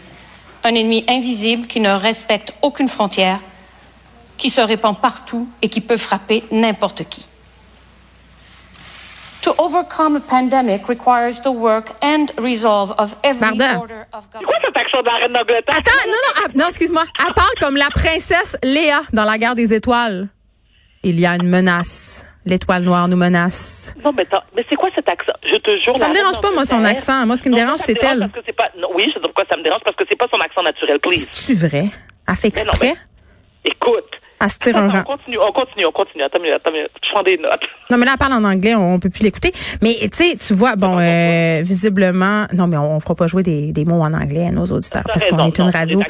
un 0.64 0.74
ennemi 0.74 1.04
invisible 1.08 1.66
qui 1.66 1.80
ne 1.80 1.90
respecte 1.90 2.54
aucune 2.62 2.88
frontière, 2.88 3.40
qui 4.36 4.50
se 4.50 4.60
répand 4.60 4.98
partout 4.98 5.48
et 5.62 5.68
qui 5.68 5.80
peut 5.80 5.96
frapper 5.96 6.44
n'importe 6.50 7.04
qui? 7.08 7.26
To 9.46 9.54
overcome 9.58 10.16
a 10.16 10.20
pandemic 10.20 10.88
requires 10.88 11.38
the 11.38 11.52
work 11.52 11.94
and 12.02 12.32
resolve 12.36 12.90
of 12.98 13.14
every 13.22 13.46
order 13.76 14.04
of 14.12 14.28
government. 14.32 14.44
quoi 14.44 14.56
cet 14.64 14.76
accent 14.76 15.02
de 15.02 15.06
la 15.06 15.18
reine 15.18 15.32
d'Angleterre? 15.32 15.76
Attends, 15.78 16.04
non, 16.04 16.12
non, 16.12 16.42
ah, 16.44 16.48
non, 16.52 16.66
excuse-moi. 16.66 17.04
Elle 17.20 17.32
parle 17.32 17.54
comme 17.60 17.76
la 17.76 17.88
princesse 17.94 18.58
Léa 18.64 19.02
dans 19.12 19.22
la 19.22 19.38
guerre 19.38 19.54
des 19.54 19.72
étoiles. 19.72 20.26
Il 21.04 21.20
y 21.20 21.26
a 21.26 21.36
une 21.36 21.48
menace. 21.48 22.26
L'étoile 22.44 22.82
noire 22.82 23.06
nous 23.06 23.16
menace. 23.16 23.94
Non, 24.04 24.12
mais, 24.12 24.26
mais 24.56 24.64
c'est 24.68 24.74
quoi 24.74 24.90
cet 24.96 25.08
accent? 25.08 25.34
Je 25.48 25.58
te 25.58 25.76
jure. 25.76 25.96
Ça 25.96 26.08
me 26.08 26.14
dérange 26.14 26.40
pas, 26.40 26.50
moi, 26.50 26.64
son 26.64 26.84
accent. 26.84 27.24
Moi, 27.24 27.36
ce 27.36 27.44
qui 27.44 27.48
me 27.48 27.54
dérange, 27.54 27.78
c'est 27.78 28.02
elle. 28.02 28.18
Parce 28.18 28.32
que 28.32 28.40
c'est 28.46 28.56
pas, 28.56 28.70
non, 28.76 28.88
oui, 28.96 29.04
je 29.06 29.12
sais 29.12 29.20
pourquoi 29.20 29.44
ça 29.48 29.56
me 29.56 29.62
dérange, 29.62 29.82
parce 29.84 29.96
que 29.96 30.02
c'est 30.10 30.18
pas 30.18 30.26
son 30.28 30.40
accent 30.40 30.64
naturel, 30.64 30.98
please. 30.98 31.28
C'est-tu 31.30 31.68
vrai? 31.68 31.84
Elle 32.28 32.34
fait 32.34 32.48
exprès? 32.48 32.94
écoute, 33.64 34.10
se 34.48 34.58
tirer 34.58 34.78
un 34.78 34.88
rang. 34.88 35.00
On 35.00 35.16
continue, 35.16 35.38
on 35.38 35.52
continue, 35.52 35.86
on 35.86 35.92
continue. 35.92 36.22
Attends, 36.22 36.42
attends, 36.54 36.70
je 36.74 37.10
prends 37.12 37.22
des 37.22 37.38
notes. 37.38 37.60
Non, 37.88 37.98
mais 37.98 38.04
là, 38.04 38.12
elle 38.14 38.18
parle 38.18 38.32
en 38.32 38.42
anglais, 38.42 38.74
on, 38.74 38.98
peut 38.98 39.10
plus 39.10 39.22
l'écouter. 39.22 39.52
Mais 39.80 39.94
tu 40.00 40.08
sais, 40.12 40.36
tu 40.36 40.54
vois, 40.54 40.74
bon, 40.74 40.98
euh, 40.98 41.60
visiblement, 41.62 42.46
non, 42.52 42.66
mais 42.66 42.76
on, 42.76 42.98
fera 42.98 43.14
pas 43.14 43.28
jouer 43.28 43.44
des, 43.44 43.70
des 43.70 43.84
mots 43.84 44.00
en 44.00 44.12
anglais 44.12 44.48
à 44.48 44.50
nos 44.50 44.64
auditeurs 44.64 45.04
parce 45.06 45.24
qu'on 45.26 45.46
est 45.46 45.56
une 45.56 45.70
radio, 45.70 46.00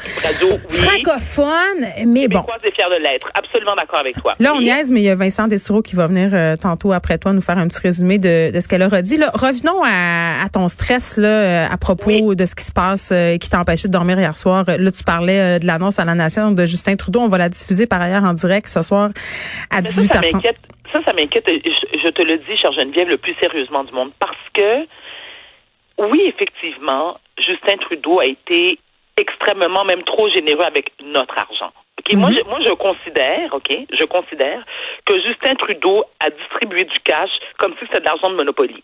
francophone. 0.67 1.85
Mais 2.07 2.27
bon. 2.27 2.43
est 2.63 2.71
fier 2.71 2.89
de 2.89 2.95
l'être. 2.95 3.29
Absolument 3.35 3.75
d'accord 3.75 3.99
avec 3.99 4.19
toi. 4.19 4.33
Là, 4.39 4.53
on 4.55 4.61
niaise, 4.61 4.91
mais 4.91 5.01
il 5.01 5.03
y 5.03 5.09
a 5.09 5.15
Vincent 5.15 5.47
Destoureau 5.47 5.83
qui 5.83 5.95
va 5.95 6.07
venir 6.07 6.31
euh, 6.33 6.55
tantôt 6.55 6.93
après 6.93 7.19
toi 7.19 7.31
nous 7.31 7.41
faire 7.41 7.59
un 7.59 7.67
petit 7.67 7.79
résumé 7.79 8.17
de, 8.17 8.51
de 8.51 8.59
ce 8.59 8.67
qu'elle 8.67 8.81
a 8.81 8.87
redit. 8.87 9.17
Là, 9.17 9.29
revenons 9.35 9.83
à, 9.83 10.43
à, 10.43 10.49
ton 10.49 10.67
stress 10.67 11.17
là, 11.17 11.27
euh, 11.27 11.67
à 11.69 11.77
propos 11.77 12.33
de 12.33 12.45
ce 12.45 12.55
qui 12.55 12.65
se 12.65 12.71
passe 12.71 13.11
et 13.11 13.37
qui 13.39 13.49
t'a 13.49 13.59
empêché 13.59 13.87
de 13.87 13.93
dormir 13.93 14.19
hier 14.19 14.35
soir. 14.35 14.63
Là, 14.65 14.91
tu 14.91 15.03
parlais 15.03 15.59
de 15.59 15.67
l'annonce 15.67 15.99
à 15.99 16.05
la 16.05 16.15
nation 16.15 16.49
de 16.51 16.65
Justin 16.65 16.95
Trudeau. 16.95 17.19
On 17.19 17.27
va 17.27 17.37
la 17.37 17.49
diffuser 17.49 17.85
par 17.85 18.01
ailleurs 18.01 18.16
en 18.23 18.33
direct 18.33 18.67
ce 18.67 18.81
soir 18.81 19.09
à 19.69 19.81
18h30. 19.81 20.55
Ça, 20.91 21.01
ça 21.03 21.13
m'inquiète. 21.13 21.45
Je, 21.47 21.99
je, 22.03 22.07
te 22.09 22.21
le 22.21 22.37
dis, 22.37 22.57
chère 22.57 22.71
Geneviève, 22.73 23.09
le 23.09 23.17
plus 23.17 23.35
sérieusement 23.41 23.83
du 23.83 23.93
monde, 23.93 24.11
parce 24.19 24.37
que, 24.53 24.87
oui, 25.97 26.21
effectivement, 26.25 27.17
Justin 27.37 27.77
Trudeau 27.77 28.19
a 28.19 28.25
été 28.25 28.79
extrêmement, 29.17 29.83
même 29.83 30.03
trop 30.03 30.29
généreux 30.29 30.63
avec 30.63 30.91
notre 31.03 31.37
argent. 31.37 31.71
Ok, 31.99 32.13
moi, 32.13 32.29
mhm. 32.29 32.35
je, 32.35 32.49
moi, 32.49 32.59
je 32.65 32.71
considère, 32.73 33.53
ok, 33.53 33.75
je 33.91 34.05
considère 34.05 34.63
que 35.05 35.19
Justin 35.21 35.55
Trudeau 35.55 36.05
a 36.19 36.29
distribué 36.29 36.85
du 36.85 36.99
cash 36.99 37.31
comme 37.57 37.73
si 37.73 37.85
c'était 37.87 37.99
de 37.99 38.05
l'argent 38.05 38.29
de 38.29 38.35
Monopoly. 38.35 38.83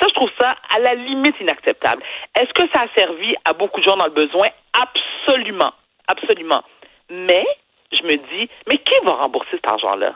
Ça, 0.00 0.06
je 0.08 0.14
trouve 0.14 0.30
ça 0.40 0.54
à 0.74 0.78
la 0.78 0.94
limite 0.94 1.34
inacceptable. 1.40 2.02
Est-ce 2.38 2.52
que 2.54 2.68
ça 2.72 2.82
a 2.82 2.86
servi 2.96 3.34
à 3.44 3.52
beaucoup 3.52 3.80
de 3.80 3.84
gens 3.84 3.96
dans 3.96 4.04
le 4.06 4.12
besoin? 4.12 4.46
Absolument. 4.72 5.72
Absolument. 6.06 6.62
Mais, 7.10 7.44
je 7.92 8.02
me 8.02 8.16
dis, 8.16 8.48
mais 8.68 8.78
qui 8.78 8.94
va 9.04 9.12
rembourser 9.12 9.50
cet 9.52 9.68
argent-là? 9.68 10.14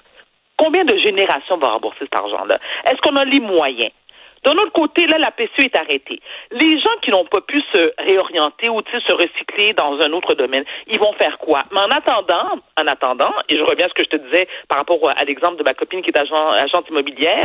Combien 0.57 0.85
de 0.85 0.97
générations 0.99 1.59
vont 1.59 1.71
rembourser 1.71 2.01
cet 2.01 2.17
argent-là? 2.17 2.59
Est-ce 2.85 3.01
qu'on 3.01 3.17
a 3.17 3.25
les 3.25 3.41
moyens? 3.41 3.91
D'un 4.45 4.55
autre 4.55 4.73
côté, 4.73 5.07
là, 5.07 5.19
la 5.19 5.31
PCU 5.31 5.67
est 5.67 5.79
arrêtée. 5.79 6.21
Les 6.51 6.81
gens 6.81 6.97
qui 7.01 7.11
n'ont 7.13 7.25
pas 7.25 7.41
pu 7.43 7.63
se 7.73 7.93
réorienter 7.99 8.69
ou 8.69 8.83
se 8.83 9.13
recycler 9.13 9.73
dans 9.73 10.01
un 10.01 10.13
autre 10.13 10.35
domaine, 10.35 10.65
ils 10.89 10.99
vont 10.99 11.13
faire 11.13 11.39
quoi? 11.39 11.63
Mais 11.71 11.79
en 11.79 11.91
attendant, 11.91 12.59
en 12.77 12.87
attendant, 12.89 13.33
et 13.49 13.57
je 13.57 13.63
reviens 13.63 13.87
à 13.87 13.89
ce 13.89 13.95
que 13.95 14.03
je 14.03 14.09
te 14.09 14.17
disais 14.17 14.49
par 14.69 14.79
rapport 14.79 14.99
à 15.09 15.25
l'exemple 15.25 15.57
de 15.57 15.63
ma 15.63 15.75
copine 15.75 16.03
qui 16.03 16.11
est 16.11 16.19
agent, 16.19 16.51
agente 16.51 16.89
immobilière, 16.91 17.45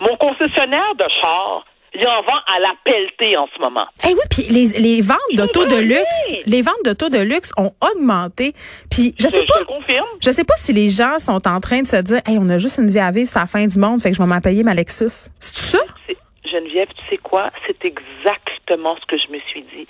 mon 0.00 0.16
concessionnaire 0.16 0.94
de 0.94 1.04
char, 1.20 1.64
il 1.94 2.06
en 2.08 2.22
vend 2.22 2.38
à 2.54 2.58
la 2.58 2.74
pelletée 2.84 3.36
en 3.36 3.46
ce 3.54 3.60
moment. 3.60 3.86
Eh 4.04 4.12
oui, 4.12 4.20
puis 4.30 4.42
les, 4.50 4.78
les 4.80 5.00
ventes 5.00 5.18
d'auto 5.34 5.64
de 5.64 5.80
luxe, 5.80 6.34
les 6.46 6.62
ventes 6.62 6.84
d'auto 6.84 7.08
de 7.08 7.18
luxe 7.18 7.52
ont 7.56 7.72
augmenté. 7.80 8.52
Puis 8.90 9.14
je, 9.18 9.28
sais 9.28 9.44
pas, 9.44 9.60
je 9.60 9.64
confirme. 9.64 10.08
Je 10.20 10.30
sais 10.30 10.44
pas 10.44 10.56
si 10.56 10.72
les 10.72 10.88
gens 10.88 11.18
sont 11.18 11.46
en 11.46 11.60
train 11.60 11.82
de 11.82 11.86
se 11.86 11.96
dire, 11.96 12.20
hey, 12.26 12.36
on 12.40 12.48
a 12.50 12.58
juste 12.58 12.78
une 12.78 12.90
vie 12.90 12.98
à 12.98 13.10
vivre, 13.10 13.28
c'est 13.28 13.38
la 13.38 13.46
fin 13.46 13.66
du 13.66 13.78
monde, 13.78 14.00
fait 14.00 14.10
que 14.10 14.16
je 14.16 14.22
vais 14.22 14.28
m'en 14.28 14.40
payer 14.40 14.62
ma 14.62 14.74
Lexus. 14.74 15.30
C'est 15.38 15.78
ça? 15.78 15.78
Geneviève, 16.44 16.88
tu 16.88 17.04
sais 17.10 17.18
quoi? 17.18 17.50
C'est 17.66 17.84
exactement 17.84 18.96
ce 19.00 19.06
que 19.06 19.16
je 19.16 19.32
me 19.32 19.38
suis 19.50 19.62
dit. 19.62 19.86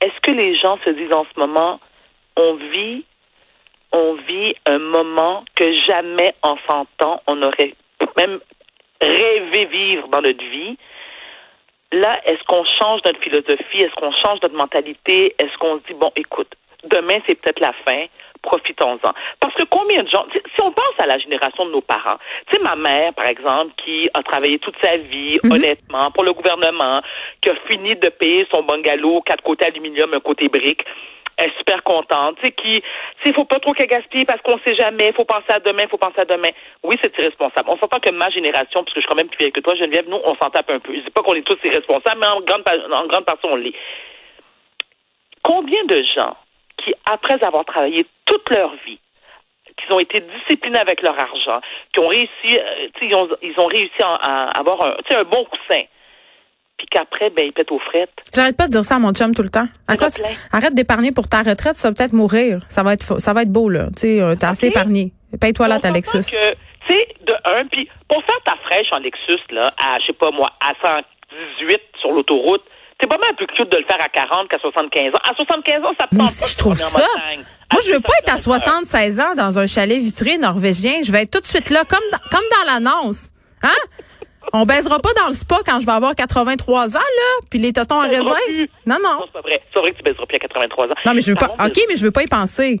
Est-ce 0.00 0.20
que 0.22 0.30
les 0.30 0.56
gens 0.58 0.78
se 0.84 0.90
disent 0.90 1.12
en 1.12 1.24
ce 1.24 1.40
moment, 1.40 1.80
on 2.36 2.54
vit, 2.54 3.04
on 3.92 4.14
vit 4.28 4.54
un 4.66 4.78
moment 4.78 5.44
que 5.54 5.64
jamais 5.88 6.34
en 6.42 6.56
100 6.68 7.04
ans 7.04 7.20
on 7.26 7.42
aurait 7.42 7.74
même 8.16 8.38
rêvé 9.00 9.64
vivre 9.66 10.08
dans 10.08 10.20
notre 10.20 10.44
vie? 10.44 10.76
Là, 11.92 12.20
est-ce 12.24 12.42
qu'on 12.44 12.64
change 12.80 13.00
notre 13.04 13.20
philosophie? 13.20 13.78
Est-ce 13.78 13.94
qu'on 13.94 14.12
change 14.12 14.40
notre 14.42 14.56
mentalité? 14.56 15.34
Est-ce 15.38 15.56
qu'on 15.58 15.78
se 15.78 15.84
dit, 15.88 15.94
bon, 15.94 16.12
écoute, 16.16 16.52
demain, 16.84 17.20
c'est 17.26 17.40
peut-être 17.40 17.60
la 17.60 17.72
fin, 17.86 18.06
profitons-en. 18.42 19.12
Parce 19.40 19.54
que 19.54 19.64
combien 19.64 20.02
de 20.02 20.08
gens, 20.08 20.24
si 20.32 20.62
on 20.62 20.72
pense 20.72 20.94
à 20.98 21.06
la 21.06 21.18
génération 21.18 21.66
de 21.66 21.72
nos 21.72 21.80
parents, 21.80 22.18
tu 22.46 22.56
sais, 22.56 22.62
ma 22.62 22.76
mère, 22.76 23.12
par 23.14 23.26
exemple, 23.26 23.72
qui 23.84 24.08
a 24.14 24.22
travaillé 24.22 24.58
toute 24.58 24.76
sa 24.82 24.96
vie, 24.96 25.38
mhm. 25.42 25.52
honnêtement, 25.52 26.10
pour 26.12 26.24
le 26.24 26.32
gouvernement, 26.32 27.00
qui 27.40 27.50
a 27.50 27.56
fini 27.68 27.94
de 27.94 28.08
payer 28.08 28.46
son 28.52 28.62
bungalow, 28.62 29.22
quatre 29.22 29.42
côtés 29.42 29.66
aluminium, 29.66 30.14
un 30.14 30.20
côté 30.20 30.48
brique, 30.48 30.84
est 31.38 31.56
super 31.56 31.82
contente, 31.84 32.36
tu 32.36 32.46
sais, 32.46 32.52
qui, 32.52 32.82
il 33.24 33.34
faut 33.34 33.44
pas 33.44 33.60
trop 33.60 33.72
qu'elle 33.72 33.86
gaspille 33.86 34.24
parce 34.24 34.42
qu'on 34.42 34.58
sait 34.60 34.74
jamais, 34.74 35.12
faut 35.12 35.24
penser 35.24 35.50
à 35.50 35.60
demain, 35.60 35.86
faut 35.88 35.98
penser 35.98 36.20
à 36.20 36.24
demain. 36.24 36.50
Oui, 36.82 36.96
c'est 37.02 37.16
irresponsable. 37.18 37.68
On 37.70 37.78
s'entend 37.78 38.00
que 38.00 38.10
ma 38.10 38.30
génération, 38.30 38.82
parce 38.82 38.92
que 38.92 39.00
je 39.00 39.06
suis 39.06 39.08
quand 39.08 39.14
même 39.14 39.28
plus 39.28 39.38
vieille 39.38 39.52
que 39.52 39.60
toi, 39.60 39.74
Geneviève, 39.74 40.08
nous, 40.08 40.20
on 40.24 40.34
s'en 40.36 40.50
tape 40.50 40.70
un 40.70 40.80
peu. 40.80 40.92
Je 40.94 41.00
dis 41.00 41.10
pas 41.10 41.22
qu'on 41.22 41.34
est 41.34 41.46
tous 41.46 41.58
irresponsables, 41.64 42.20
mais 42.20 42.26
en 42.26 42.40
grande, 42.40 42.64
en 42.92 43.06
grande 43.06 43.24
partie, 43.24 43.46
on 43.46 43.56
l'est. 43.56 43.74
Combien 45.42 45.84
de 45.84 46.02
gens 46.16 46.36
qui, 46.82 46.92
après 47.10 47.42
avoir 47.42 47.64
travaillé 47.64 48.06
toute 48.26 48.50
leur 48.50 48.74
vie, 48.84 48.98
qui 49.76 49.92
ont 49.92 50.00
été 50.00 50.20
disciplinés 50.20 50.78
avec 50.78 51.02
leur 51.02 51.18
argent, 51.18 51.60
qui 51.92 52.00
ont 52.00 52.08
réussi, 52.08 52.58
euh, 52.58 52.88
ils, 53.00 53.14
ont, 53.14 53.28
ils 53.42 53.54
ont 53.58 53.66
réussi 53.66 54.02
à, 54.02 54.48
avoir 54.58 54.82
un, 54.82 54.96
un 55.10 55.24
bon 55.24 55.44
coussin, 55.44 55.82
puis 56.78 56.86
qu'après, 56.90 57.30
ben, 57.30 57.44
il 57.46 57.52
pète 57.52 57.70
aux 57.72 57.80
frettes. 57.80 58.10
J'arrête 58.34 58.56
pas 58.56 58.66
de 58.66 58.72
dire 58.72 58.84
ça 58.84 58.96
à 58.96 58.98
mon 58.98 59.12
chum 59.12 59.34
tout 59.34 59.42
le 59.42 59.50
temps. 59.50 59.66
arrête 60.52 60.74
d'épargner 60.74 61.12
pour 61.12 61.28
ta 61.28 61.42
retraite, 61.42 61.76
ça 61.76 61.88
va 61.88 61.94
peut-être 61.94 62.12
mourir. 62.12 62.60
Ça 62.68 62.82
va 62.82 62.94
être, 62.94 63.20
ça 63.20 63.32
va 63.32 63.42
être 63.42 63.52
beau, 63.52 63.68
là. 63.68 63.86
Tu 63.96 64.00
sais, 64.00 64.20
euh, 64.20 64.34
t'as 64.38 64.50
assez 64.50 64.68
épargné. 64.68 65.12
Paye-toi 65.40 65.68
là 65.68 65.78
ta 65.78 65.90
Lexus. 65.90 66.20
tu 66.20 66.36
sais, 66.88 67.08
de 67.26 67.34
un, 67.44 67.66
puis 67.66 67.88
pour 68.08 68.22
faire 68.24 68.40
ta 68.46 68.56
fraîche 68.64 68.86
en 68.92 68.98
Lexus, 69.00 69.42
là, 69.50 69.72
à, 69.76 69.98
je 70.00 70.06
sais 70.06 70.12
pas 70.14 70.30
moi, 70.30 70.50
à 70.60 70.72
118 70.82 71.80
sur 72.00 72.12
l'autoroute, 72.12 72.62
c'est 73.00 73.08
pas 73.08 73.18
mal 73.18 73.34
plus 73.36 73.46
cute 73.48 73.70
de 73.70 73.76
le 73.76 73.84
faire 73.84 74.02
à 74.02 74.08
40 74.08 74.48
qu'à 74.48 74.58
75 74.58 75.14
ans. 75.14 75.30
À 75.30 75.34
75 75.34 75.84
ans, 75.84 75.92
ça 76.00 76.06
te 76.06 76.16
Moi 76.16 76.24
aussi, 76.24 76.50
je 76.50 76.58
trouve 76.58 76.74
ça. 76.74 77.06
Moi, 77.70 77.82
je 77.86 77.92
veux 77.92 78.00
pas 78.00 78.12
être 78.22 78.34
à 78.34 78.38
76 78.38 79.20
ans 79.20 79.34
dans 79.36 79.58
un 79.58 79.66
chalet 79.66 79.98
vitré 79.98 80.38
norvégien. 80.38 80.94
Je 81.04 81.12
vais 81.12 81.22
être 81.22 81.30
tout 81.30 81.40
de 81.40 81.46
suite 81.46 81.70
là, 81.70 81.84
comme 81.84 82.02
dans, 82.10 82.18
comme 82.30 82.46
dans 82.50 82.72
l'annonce. 82.72 83.28
Hein? 83.62 83.68
On 84.52 84.64
baisera 84.64 84.98
pas 84.98 85.12
dans 85.14 85.28
le 85.28 85.34
spa 85.34 85.56
quand 85.64 85.80
je 85.80 85.86
vais 85.86 85.92
avoir 85.92 86.14
83 86.14 86.96
ans, 86.96 87.00
là, 87.00 87.46
puis 87.50 87.58
les 87.58 87.72
totons 87.72 87.96
en 87.96 88.08
réserve. 88.08 88.34
Non, 88.86 88.96
non. 89.02 89.20
Non, 89.20 89.24
c'est 89.26 89.32
pas 89.32 89.40
vrai. 89.40 89.62
C'est 89.72 89.78
vrai 89.78 89.92
que 89.92 89.96
tu 89.96 90.02
baiseras 90.02 90.26
plus 90.26 90.36
à 90.36 90.38
83 90.38 90.86
ans. 90.86 90.94
Non, 91.06 91.14
mais 91.14 91.20
je 91.20 91.30
veux 91.30 91.36
pas. 91.36 91.52
OK, 91.66 91.78
mais 91.88 91.96
je 91.96 92.04
veux 92.04 92.10
pas 92.10 92.22
y 92.22 92.28
penser. 92.28 92.80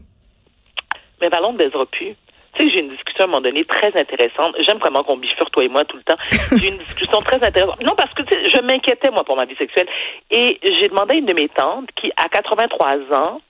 Mais 1.20 1.28
Ballon 1.28 1.52
ne 1.52 1.58
baisera 1.58 1.84
plus. 1.86 2.14
Tu 2.54 2.64
sais, 2.64 2.70
j'ai 2.70 2.80
une 2.80 2.90
discussion 2.90 3.20
à 3.20 3.24
un 3.24 3.26
moment 3.26 3.40
donné 3.42 3.64
très 3.64 3.88
intéressante. 3.98 4.54
J'aime 4.66 4.78
vraiment 4.78 5.04
qu'on 5.04 5.16
bifurque, 5.16 5.50
toi 5.52 5.64
et 5.64 5.68
moi, 5.68 5.84
tout 5.84 5.96
le 5.96 6.02
temps. 6.02 6.16
J'ai 6.56 6.68
une 6.68 6.78
discussion 6.78 7.20
très 7.20 7.42
intéressante. 7.44 7.80
Non, 7.82 7.94
parce 7.96 8.12
que 8.14 8.22
je 8.24 8.60
m'inquiétais, 8.62 9.10
moi, 9.10 9.22
pour 9.24 9.36
ma 9.36 9.44
vie 9.44 9.54
sexuelle. 9.56 9.86
Et 10.30 10.58
j'ai 10.62 10.88
demandé 10.88 11.14
à 11.14 11.18
une 11.18 11.26
de 11.26 11.34
mes 11.34 11.48
tantes 11.48 11.90
qui, 12.00 12.10
à 12.16 12.28
83 12.28 12.96
ans, 13.14 13.40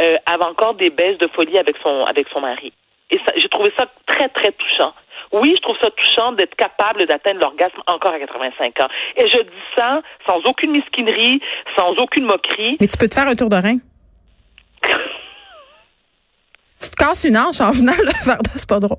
euh, 0.00 0.16
avait 0.26 0.44
encore 0.44 0.74
des 0.74 0.90
baisses 0.90 1.18
de 1.18 1.28
folie 1.34 1.58
avec 1.58 1.76
son, 1.82 2.04
avec 2.04 2.26
son 2.32 2.40
mari. 2.40 2.72
Et 3.10 3.20
j'ai 3.36 3.48
trouvé 3.48 3.72
ça 3.78 3.86
très, 4.06 4.28
très 4.28 4.52
touchant. 4.52 4.92
Oui, 5.32 5.54
je 5.56 5.62
trouve 5.62 5.76
ça 5.80 5.90
touchant 5.90 6.32
d'être 6.32 6.54
capable 6.54 7.06
d'atteindre 7.06 7.40
l'orgasme 7.40 7.80
encore 7.86 8.12
à 8.12 8.18
85 8.18 8.80
ans. 8.80 8.88
Et 9.16 9.28
je 9.28 9.42
dis 9.42 9.64
ça 9.76 10.02
sans 10.28 10.38
aucune 10.48 10.72
mesquinerie, 10.72 11.40
sans 11.76 11.90
aucune 11.98 12.24
moquerie. 12.24 12.76
Mais 12.80 12.86
tu 12.86 12.96
peux 12.96 13.08
te 13.08 13.14
faire 13.14 13.28
un 13.28 13.34
tour 13.34 13.48
de 13.48 13.56
rein. 13.56 13.78
tu 16.80 16.90
te 16.90 16.96
casses 16.96 17.24
une 17.24 17.36
hanche 17.36 17.60
en 17.60 17.70
venant, 17.70 17.92
là, 17.92 18.12
Varda, 18.24 18.50
c'est 18.54 18.68
pas 18.68 18.80
drôle. 18.80 18.98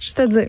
Je 0.00 0.12
te 0.14 0.26
dis. 0.26 0.48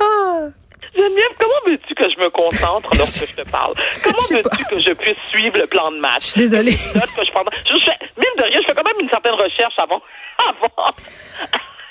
ah. 0.00 0.48
Geneviève, 0.94 1.36
comment 1.38 1.60
veux-tu 1.66 1.94
que 1.94 2.04
je 2.08 2.18
me 2.20 2.30
concentre 2.66 2.90
lorsque 2.98 3.28
je 3.28 3.34
te 3.34 3.50
parle? 3.50 3.74
Comment 4.02 4.16
veux-tu 4.30 4.64
que 4.64 4.80
je 4.80 4.92
puisse 4.94 5.16
suivre 5.30 5.58
le 5.58 5.66
plan 5.66 5.90
de 5.90 5.98
match? 5.98 6.22
Je 6.22 6.30
suis 6.30 6.40
désolée. 6.40 6.72
Que 6.72 7.24
je, 7.24 7.30
prends... 7.30 7.44
je 7.52 7.84
fais, 7.84 8.06
mine 8.16 8.36
de 8.38 8.42
rien, 8.44 8.60
je 8.60 8.66
fais 8.66 8.74
quand 8.74 8.84
même 8.84 9.00
une 9.00 9.08
certaine 9.08 9.34
recherche 9.34 9.74
avant. 9.78 10.02
avant. 10.48 10.94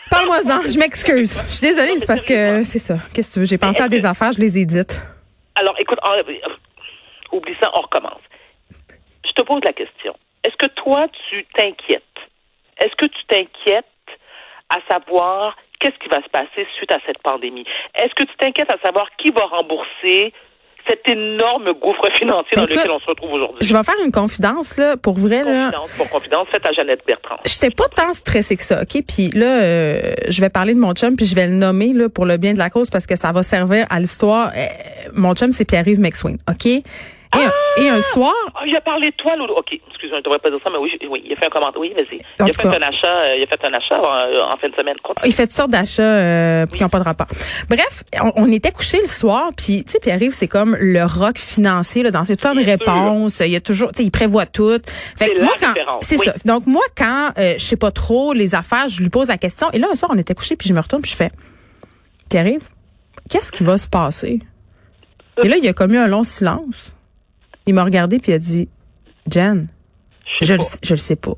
Parle-moi-en, 0.10 0.62
je 0.70 0.77
m'excuse. 0.77 1.41
Je 1.48 1.51
suis 1.53 1.67
désolée, 1.67 1.98
c'est 1.98 2.08
parce 2.08 2.24
que 2.24 2.63
c'est 2.63 2.79
ça. 2.79 2.96
Qu'est-ce 3.13 3.29
que 3.29 3.34
tu 3.34 3.39
veux? 3.39 3.46
J'ai 3.46 3.58
pensé 3.58 3.82
à 3.82 3.89
des 3.89 4.05
affaires, 4.05 4.32
je 4.32 4.39
les 4.39 4.58
ai 4.60 4.65
dites. 4.65 5.01
Alors, 5.55 5.75
écoute, 5.79 6.00
oublie 7.32 7.55
ça, 7.62 7.70
on 7.74 7.82
recommence. 7.82 8.22
Je 9.25 9.32
te 9.32 9.41
pose 9.41 9.62
la 9.63 9.74
question. 9.74 10.15
Est-ce 10.44 10.55
que 10.55 10.67
toi, 10.67 11.08
tu 11.29 11.46
t'inquiètes? 11.55 12.03
Est-ce 12.77 12.96
que 12.96 13.05
tu 13.05 13.25
t'inquiètes 13.27 13.86
à 14.70 14.77
savoir 14.89 15.55
qu'est-ce 15.79 15.98
qui 15.98 16.10
va 16.10 16.22
se 16.22 16.29
passer 16.29 16.67
suite 16.77 16.91
à 16.91 17.00
cette 17.05 17.22
pandémie? 17.24 17.65
Est-ce 17.96 18.13
que 18.15 18.24
tu 18.24 18.36
t'inquiètes 18.38 18.72
à 18.72 18.77
savoir 18.79 19.08
qui 19.17 19.32
va 19.32 19.46
rembourser 19.46 20.34
cet 20.87 21.07
énorme 21.07 21.73
gouffre 21.81 22.07
financier 22.13 22.55
dans 22.55 22.63
lequel 22.63 22.91
on 22.91 22.99
se 22.99 23.05
retrouve 23.07 23.33
aujourd'hui. 23.33 23.57
Je 23.61 23.75
vais 23.75 23.83
faire 23.83 23.95
une 24.05 24.11
confidence 24.11 24.77
là, 24.77 24.97
pour 24.97 25.17
vrai 25.17 25.39
confidence, 25.39 25.71
là. 25.71 25.97
Pour 25.97 26.09
confidence, 26.09 26.47
faites 26.51 26.65
à 26.65 26.71
Jeannette 26.71 27.01
Bertrand. 27.05 27.37
J'étais 27.45 27.71
pas 27.71 27.87
tant 27.95 28.13
stressée 28.13 28.55
que 28.55 28.63
ça, 28.63 28.81
ok? 28.81 29.03
Puis 29.07 29.29
là, 29.29 29.61
euh, 29.61 30.13
je 30.27 30.41
vais 30.41 30.49
parler 30.49 30.73
de 30.73 30.79
mon 30.79 30.93
chum, 30.93 31.15
puis 31.15 31.25
je 31.25 31.35
vais 31.35 31.47
le 31.47 31.53
nommer 31.53 31.93
là 31.93 32.09
pour 32.09 32.25
le 32.25 32.37
bien 32.37 32.53
de 32.53 32.59
la 32.59 32.69
cause 32.69 32.89
parce 32.89 33.07
que 33.07 33.15
ça 33.15 33.31
va 33.31 33.43
servir 33.43 33.85
à 33.89 33.99
l'histoire. 33.99 34.51
Euh, 34.55 34.65
mon 35.13 35.33
chum, 35.33 35.51
c'est 35.51 35.65
Pierre-Yves 35.65 35.99
McSween, 35.99 36.37
ok? 36.49 36.83
Et, 37.77 37.89
un, 37.89 38.01
soir? 38.01 38.33
Ah, 38.55 38.61
il 38.65 38.75
a 38.75 38.81
parlé 38.81 39.07
de 39.11 39.15
toi, 39.15 39.35
Loulou. 39.35 39.53
OK, 39.53 39.73
excuse-moi, 39.73 40.09
je 40.09 40.15
ne 40.15 40.21
devrais 40.21 40.39
pas 40.39 40.49
dire 40.49 40.59
ça, 40.63 40.69
mais 40.69 40.77
oui, 40.77 40.97
oui, 41.09 41.23
il 41.25 41.33
a 41.33 41.35
fait 41.35 41.47
un 41.47 41.49
commentaire. 41.49 41.79
Oui, 41.79 41.93
vas-y. 41.93 42.19
Il 42.39 42.49
a 42.49 42.53
fait, 42.53 42.67
un 42.67 42.81
achat, 42.81 43.07
euh, 43.07 43.35
il 43.37 43.43
a 43.43 43.47
fait 43.47 43.65
un 43.65 43.73
achat 43.73 43.99
en, 43.99 44.53
en 44.53 44.57
fin 44.57 44.69
de 44.69 44.75
semaine. 44.75 44.95
Il 45.25 45.33
fait 45.33 45.43
toutes 45.43 45.55
sortes 45.55 45.71
d'achats 45.71 46.03
euh, 46.03 46.65
qui 46.65 46.81
n'ont 46.81 46.89
pas 46.89 46.99
de 46.99 47.03
rapport. 47.03 47.27
Bref, 47.69 48.03
on, 48.35 48.51
était 48.51 48.71
couchés 48.71 48.99
le 48.99 49.07
soir, 49.07 49.49
puis, 49.57 49.83
tu 49.83 49.91
sais, 49.91 49.99
puis 49.99 50.11
arrive, 50.11 50.31
c'est 50.31 50.47
comme 50.47 50.77
le 50.79 51.03
rock 51.03 51.37
financier, 51.37 52.03
là, 52.03 52.11
dans 52.11 52.23
ses 52.23 52.37
temps 52.37 52.55
de 52.55 52.63
réponses. 52.63 53.41
Il 53.41 53.51
y 53.51 53.55
a 53.55 53.61
toujours, 53.61 53.91
tu 53.91 53.97
sais, 53.97 54.03
il 54.03 54.11
prévoit 54.11 54.45
tout. 54.45 54.79
Fait 55.17 55.33
moi, 55.39 55.55
quand. 55.59 55.73
C'est 56.01 56.17
ça. 56.17 56.33
Donc, 56.45 56.67
moi, 56.67 56.83
quand 56.97 57.31
euh, 57.37 57.55
je 57.57 57.63
sais 57.63 57.77
pas 57.77 57.91
trop 57.91 58.33
les 58.33 58.55
affaires, 58.55 58.87
je 58.87 59.01
lui 59.01 59.09
pose 59.09 59.27
la 59.27 59.37
question. 59.37 59.69
Et 59.71 59.79
là, 59.79 59.87
un 59.91 59.95
soir, 59.95 60.11
on 60.13 60.17
était 60.17 60.33
couchés, 60.33 60.55
puis 60.55 60.69
je 60.69 60.73
me 60.73 60.79
retourne, 60.79 61.01
puis 61.01 61.11
je 61.11 61.17
fais, 61.17 61.31
Pierre-Yves, 62.29 62.69
qu'est-ce 63.29 63.51
qui 63.51 63.63
va 63.63 63.77
se 63.77 63.87
passer? 63.87 64.39
Et 65.43 65.47
là, 65.47 65.57
il 65.57 65.65
y 65.65 65.67
a 65.67 65.73
commis 65.73 65.97
un 65.97 66.07
long 66.07 66.23
silence. 66.23 66.95
Il 67.65 67.74
m'a 67.74 67.84
regardé 67.84 68.19
puis 68.19 68.31
il 68.31 68.36
a 68.36 68.39
dit 68.39 68.69
Jen, 69.31 69.67
je, 70.41 70.53
le, 70.53 70.60
je 70.84 70.93
le 70.93 71.00
sais 71.00 71.15
pas. 71.15 71.34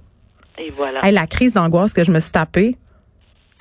Et 0.57 0.71
voilà. 0.71 1.11
la 1.11 1.27
crise 1.27 1.53
d'angoisse 1.53 1.93
que 1.93 2.03
je 2.03 2.11
me 2.11 2.19
suis 2.19 2.31
tapée. 2.31 2.75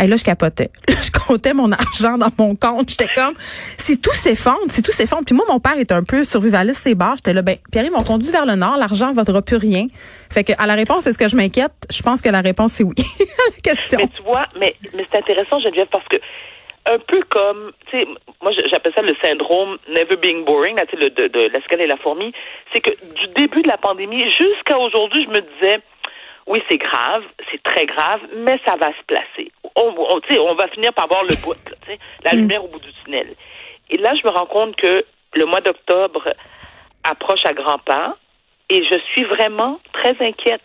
Et 0.02 0.06
là, 0.06 0.16
je 0.16 0.25
capotais. 0.25 0.70
je 0.88 1.11
comptais 1.11 1.54
mon 1.54 1.73
argent 1.73 2.18
dans 2.18 2.30
mon 2.38 2.54
compte. 2.54 2.90
J'étais 2.90 3.08
comme, 3.14 3.32
si 3.38 3.99
tout 3.99 4.12
s'effondre, 4.12 4.61
si 4.68 4.82
tout 4.82 4.92
s'effondre. 4.92 5.25
Puis 5.25 5.35
moi, 5.35 5.46
mon 5.49 5.58
père 5.58 5.78
est 5.78 5.90
un 5.90 6.02
peu 6.02 6.23
survivaliste, 6.25 6.80
c'est 6.82 6.94
barres. 6.94 7.16
J'étais 7.16 7.32
là, 7.32 7.40
ben, 7.40 7.56
Pierre, 7.73 7.85
ils 7.85 7.90
m'ont 7.90 8.02
conduit 8.02 8.30
vers 8.30 8.44
le 8.44 8.56
nord. 8.56 8.76
L'argent 8.76 9.08
ne 9.08 9.14
vaudra 9.14 9.40
plus 9.40 9.56
rien. 9.56 9.87
Fait 10.30 10.44
que, 10.44 10.52
à 10.58 10.66
la 10.66 10.75
réponse, 10.75 11.06
est-ce 11.06 11.16
que 11.16 11.28
je 11.28 11.37
m'inquiète? 11.37 11.73
Je 11.90 12.02
pense 12.02 12.20
que 12.20 12.28
la 12.28 12.42
réponse, 12.42 12.73
c'est 12.73 12.85
oui. 12.85 12.94
la 12.99 13.61
question. 13.62 13.99
Mais 13.99 14.08
tu 14.08 14.23
vois, 14.23 14.44
mais, 14.61 14.75
mais 14.94 15.06
c'est 15.11 15.18
intéressant, 15.18 15.61
Geneviève, 15.61 15.88
parce 15.90 16.06
que 16.08 16.16
un 16.86 16.98
peu 16.98 17.20
comme, 17.28 17.72
tu 17.90 17.98
sais, 17.98 18.06
moi 18.40 18.52
j'appelle 18.70 18.92
ça 18.94 19.02
le 19.02 19.14
syndrome 19.22 19.78
never 19.88 20.16
being 20.16 20.44
boring, 20.44 20.76
là, 20.76 20.84
le, 20.92 21.10
de, 21.10 21.28
de 21.28 21.40
l'escalier 21.48 21.84
et 21.84 21.88
la 21.88 21.96
fourmi. 21.96 22.32
C'est 22.72 22.80
que 22.80 22.90
du 22.90 23.28
début 23.34 23.62
de 23.62 23.68
la 23.68 23.76
pandémie 23.76 24.30
jusqu'à 24.30 24.78
aujourd'hui, 24.78 25.24
je 25.24 25.30
me 25.30 25.40
disais, 25.40 25.80
oui, 26.46 26.62
c'est 26.68 26.78
grave, 26.78 27.24
c'est 27.50 27.62
très 27.62 27.86
grave, 27.86 28.20
mais 28.36 28.58
ça 28.64 28.76
va 28.76 28.92
se 28.92 29.02
placer. 29.06 29.50
On, 29.74 29.94
on, 29.96 30.20
on 30.40 30.54
va 30.54 30.68
finir 30.68 30.92
par 30.92 31.08
voir 31.08 31.24
le 31.24 31.34
bout, 31.42 31.54
sais, 31.86 31.98
la 32.24 32.32
mm. 32.32 32.36
lumière 32.36 32.64
au 32.64 32.68
bout 32.68 32.80
du 32.80 32.92
tunnel. 33.04 33.28
Et 33.90 33.96
là, 33.96 34.14
je 34.14 34.26
me 34.26 34.32
rends 34.32 34.46
compte 34.46 34.76
que 34.76 35.04
le 35.34 35.44
mois 35.44 35.60
d'octobre 35.60 36.32
approche 37.04 37.44
à 37.44 37.52
grands 37.52 37.78
pas 37.78 38.16
et 38.68 38.84
je 38.84 38.98
suis 39.12 39.24
vraiment 39.24 39.80
très 39.92 40.16
inquiète 40.24 40.62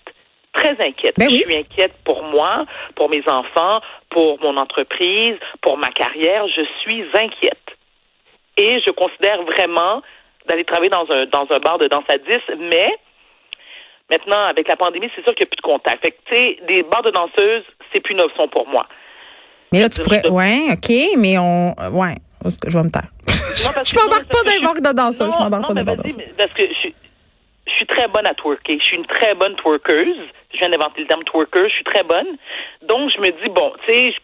très 0.54 0.72
inquiète. 0.82 1.16
Ben 1.18 1.30
je 1.30 1.36
suis 1.36 1.56
inquiète 1.56 1.94
pour 2.04 2.24
moi, 2.24 2.66
pour 2.96 3.10
mes 3.10 3.24
enfants, 3.28 3.82
pour 4.10 4.40
mon 4.42 4.58
entreprise, 4.58 5.36
pour 5.62 5.78
ma 5.78 5.92
carrière. 5.92 6.48
Je 6.48 6.62
suis 6.82 7.04
inquiète. 7.14 7.58
Et 8.58 8.80
je 8.86 8.92
considère 8.92 9.42
vraiment 9.44 10.02
d'aller 10.48 10.66
travailler 10.66 10.90
dans 10.90 11.10
un, 11.10 11.26
dans 11.28 11.48
un 11.50 11.60
bar 11.60 11.78
de 11.78 11.88
danse 11.88 12.04
à 12.10 12.18
10, 12.18 12.26
mais 12.60 12.90
maintenant, 14.10 14.46
avec 14.46 14.68
la 14.68 14.76
pandémie, 14.76 15.10
c'est 15.16 15.24
sûr 15.24 15.34
qu'il 15.36 15.46
n'y 15.46 15.50
a 15.50 15.52
plus 15.52 15.58
de 15.58 15.62
contact. 15.62 16.04
Fait 16.04 16.12
que, 16.12 16.18
tu 16.26 16.36
sais, 16.36 16.58
des 16.68 16.84
bars 16.84 17.04
de 17.04 17.12
danseuses, 17.12 17.64
c'est 17.94 18.02
plus 18.02 18.14
une 18.14 18.22
option 18.22 18.48
pour 18.50 18.68
moi. 18.68 18.88
Mais 19.72 19.80
là, 19.80 19.90
tu 19.90 20.02
pourrais. 20.02 20.28
Ouais, 20.30 20.68
OK, 20.74 20.92
mais 21.18 21.38
on. 21.38 21.74
Ouais, 21.92 22.16
je 22.68 22.78
vais 22.78 22.84
me 22.84 22.90
taire. 22.90 23.08
je 23.28 23.96
m'embarque 23.96 24.28
pas 24.28 24.44
dans 24.46 24.52
les 24.52 24.60
bars 24.60 24.76
de 24.76 24.98
danseuses. 24.98 25.32
Je 25.34 25.44
m'embarque 25.44 25.68
pas 25.68 25.74
dans 25.74 25.80
les 25.80 25.86
bars 25.86 25.98
de 25.98 26.02
danseuses. 26.02 26.36
Parce 26.38 26.52
que 26.52 26.64
je, 26.68 26.90
je 27.68 27.72
suis 27.74 27.86
très 27.86 28.08
bonne 28.08 28.28
à 28.28 28.34
twerker. 28.34 28.80
Je 28.80 28.84
suis 28.84 28.98
une 28.98 29.06
très 29.06 29.34
bonne 29.36 29.56
twerkeuse. 29.56 30.18
Je 30.54 30.58
viens 30.58 30.70
d'inventer 30.70 31.02
le 31.02 31.08
terme 31.08 31.24
twerker. 31.24 31.70
Je 31.70 31.74
suis 31.76 31.84
très 31.84 32.04
bonne. 32.04 32.38
Donc, 32.82 33.12
je 33.16 33.20
me 33.20 33.30
dis, 33.30 33.50
bon, 33.50 33.74
tu 33.86 33.94
sais, 33.94 34.16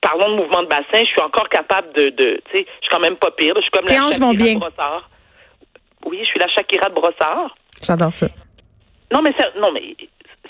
parlons 0.00 0.30
de 0.30 0.36
mouvement 0.36 0.62
de 0.62 0.68
bassin. 0.68 1.00
Je 1.00 1.06
suis 1.06 1.20
encore 1.20 1.48
capable 1.48 1.92
de, 1.94 2.10
de 2.10 2.40
tu 2.46 2.52
sais, 2.52 2.66
je 2.66 2.86
suis 2.86 2.90
quand 2.90 3.00
même 3.00 3.16
pas 3.16 3.30
pire. 3.32 3.54
Je 3.56 3.62
suis 3.62 3.70
comme 3.70 3.86
la 3.88 4.10
Shakira 4.10 4.54
de 4.54 4.58
Brossard. 4.58 5.10
Oui, 6.06 6.18
je 6.20 6.26
suis 6.26 6.38
la 6.38 6.48
Shakira 6.48 6.88
de 6.88 6.94
Brossard. 6.94 7.54
J'adore 7.82 8.12
ça. 8.12 8.26
Non, 9.12 9.22
mais, 9.22 9.34
non, 9.58 9.72
mais 9.72 9.94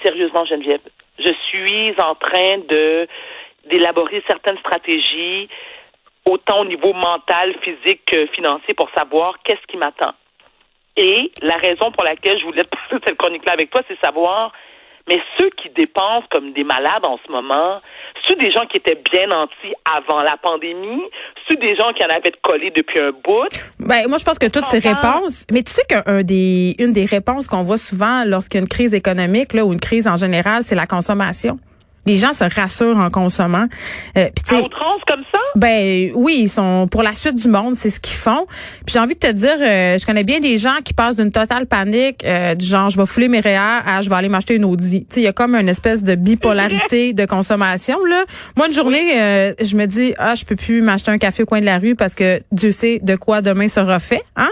sérieusement, 0.03 0.45
Geneviève, 0.47 0.81
je 1.19 1.33
suis 1.49 1.95
en 2.01 2.15
train 2.15 2.59
de 2.69 3.09
d'élaborer 3.69 4.23
certaines 4.29 4.59
stratégies, 4.59 5.49
autant 6.25 6.61
au 6.61 6.65
niveau 6.65 6.93
mental, 6.93 7.53
physique 7.63 8.03
que 8.07 8.27
financier, 8.29 8.75
pour 8.75 8.89
savoir 8.97 9.35
qu'est-ce 9.43 9.67
qui 9.67 9.77
m'attend. 9.77 10.13
Et 10.97 11.31
la 11.43 11.57
raison 11.57 11.91
pour 11.93 12.05
laquelle 12.05 12.39
je 12.39 12.45
voulais 12.45 12.65
passer 12.91 13.03
cette 13.07 13.17
chronique-là 13.17 13.53
avec 13.53 13.71
toi, 13.71 13.83
c'est 13.89 13.99
savoir, 14.05 14.53
mais 15.09 15.21
ceux 15.39 15.51
qui 15.51 15.71
dépensent 15.71 16.27
comme 16.31 16.53
des 16.53 16.65
malades 16.65 17.05
en 17.05 17.19
ce 17.25 17.31
moment, 17.31 17.81
ceux 18.27 18.35
des 18.37 18.51
gens 18.51 18.67
qui 18.67 18.79
étaient 18.79 19.01
bien 19.13 19.29
nantis 19.29 19.75
avant 19.85 20.21
la 20.23 20.37
pandémie, 20.37 21.03
ceux 21.49 21.57
des 21.57 21.77
gens 21.77 21.93
qui 21.93 22.05
en 22.05 22.09
avaient 22.09 22.33
collé 22.43 22.73
depuis 22.75 22.99
un 22.99 23.13
bout. 23.13 23.49
Ben, 23.79 24.09
moi, 24.09 24.19
je 24.19 24.25
pense 24.25 24.39
que 24.39 24.49
toutes 24.49 24.67
ces 24.67 24.81
réponses, 24.81 25.47
mais 25.53 25.63
tu 25.63 25.73
sais 25.73 25.85
qu'une 25.89 26.23
des, 26.23 26.75
une 26.79 26.93
des 26.93 27.05
réponses 27.05 27.47
qu'on 27.47 27.63
voit 27.63 27.79
souvent 27.79 28.25
lorsqu'il 28.25 28.57
y 28.57 28.61
a 28.61 28.63
une 28.63 28.69
crise 28.69 28.95
économique, 28.95 29.53
là, 29.53 29.65
ou 29.65 29.73
une 29.73 29.81
crise 29.81 30.09
en 30.09 30.17
général, 30.17 30.63
c'est 30.63 30.75
la 30.75 30.87
consommation. 30.87 31.59
Les 32.07 32.17
gens 32.17 32.33
se 32.33 32.45
rassurent 32.45 32.99
en 32.99 33.11
consommant. 33.11 33.67
Euh, 34.17 34.29
pis 34.35 34.55
à 34.55 34.59
outrance 34.61 35.03
comme 35.07 35.23
ça? 35.33 35.41
Ben 35.57 36.11
oui, 36.15 36.41
ils 36.43 36.49
sont 36.49 36.87
pour 36.91 37.03
la 37.03 37.15
suite 37.15 37.37
du 37.37 37.49
monde, 37.49 37.75
c'est 37.75 37.91
ce 37.91 37.99
qu'ils 37.99 38.17
font. 38.17 38.47
Puis 38.85 38.93
j'ai 38.93 38.99
envie 38.99 39.15
de 39.15 39.21
te 39.21 39.33
dire, 39.33 39.57
euh, 39.59 39.97
je 39.99 40.05
connais 40.05 40.25
bien 40.25 40.41
des 40.41 40.59
gens 40.59 40.77
qui 40.85 40.93
passent 40.93 41.17
d'une 41.17 41.33
totale 41.33 41.67
panique, 41.67 42.25
euh, 42.25 42.55
du 42.55 42.67
genre 42.67 42.91
je 42.91 42.99
vais 42.99 43.07
fouler 43.07 43.29
mes 43.29 43.41
REER 43.41 43.83
à 43.87 44.03
je 44.03 44.11
vais 44.11 44.17
aller 44.17 44.29
m'acheter 44.29 44.55
une 44.55 44.65
Audi. 44.65 45.07
Il 45.17 45.23
y 45.23 45.27
a 45.27 45.33
comme 45.33 45.55
une 45.55 45.69
espèce 45.69 46.05
de 46.05 46.15
bipolarité 46.15 47.15
de 47.15 47.25
consommation 47.25 48.05
là. 48.05 48.25
Moi 48.57 48.67
une 48.67 48.75
journée, 48.75 49.19
euh, 49.19 49.53
je 49.61 49.77
me 49.77 49.87
dis 49.87 50.13
ah 50.19 50.35
je 50.35 50.45
peux 50.45 50.57
plus 50.57 50.83
m'acheter 50.83 51.11
un 51.11 51.19
café 51.19 51.45
au 51.45 51.47
coin 51.47 51.61
de 51.61 51.67
la 51.67 51.79
rue 51.79 51.95
parce 51.95 52.15
que 52.15 52.43
Dieu 52.53 52.73
sait 52.73 53.01
de 53.03 53.17
quoi 53.17 53.41
demain 53.41 53.69
sera 53.69 53.99
fait, 53.99 54.23
hein. 54.37 54.51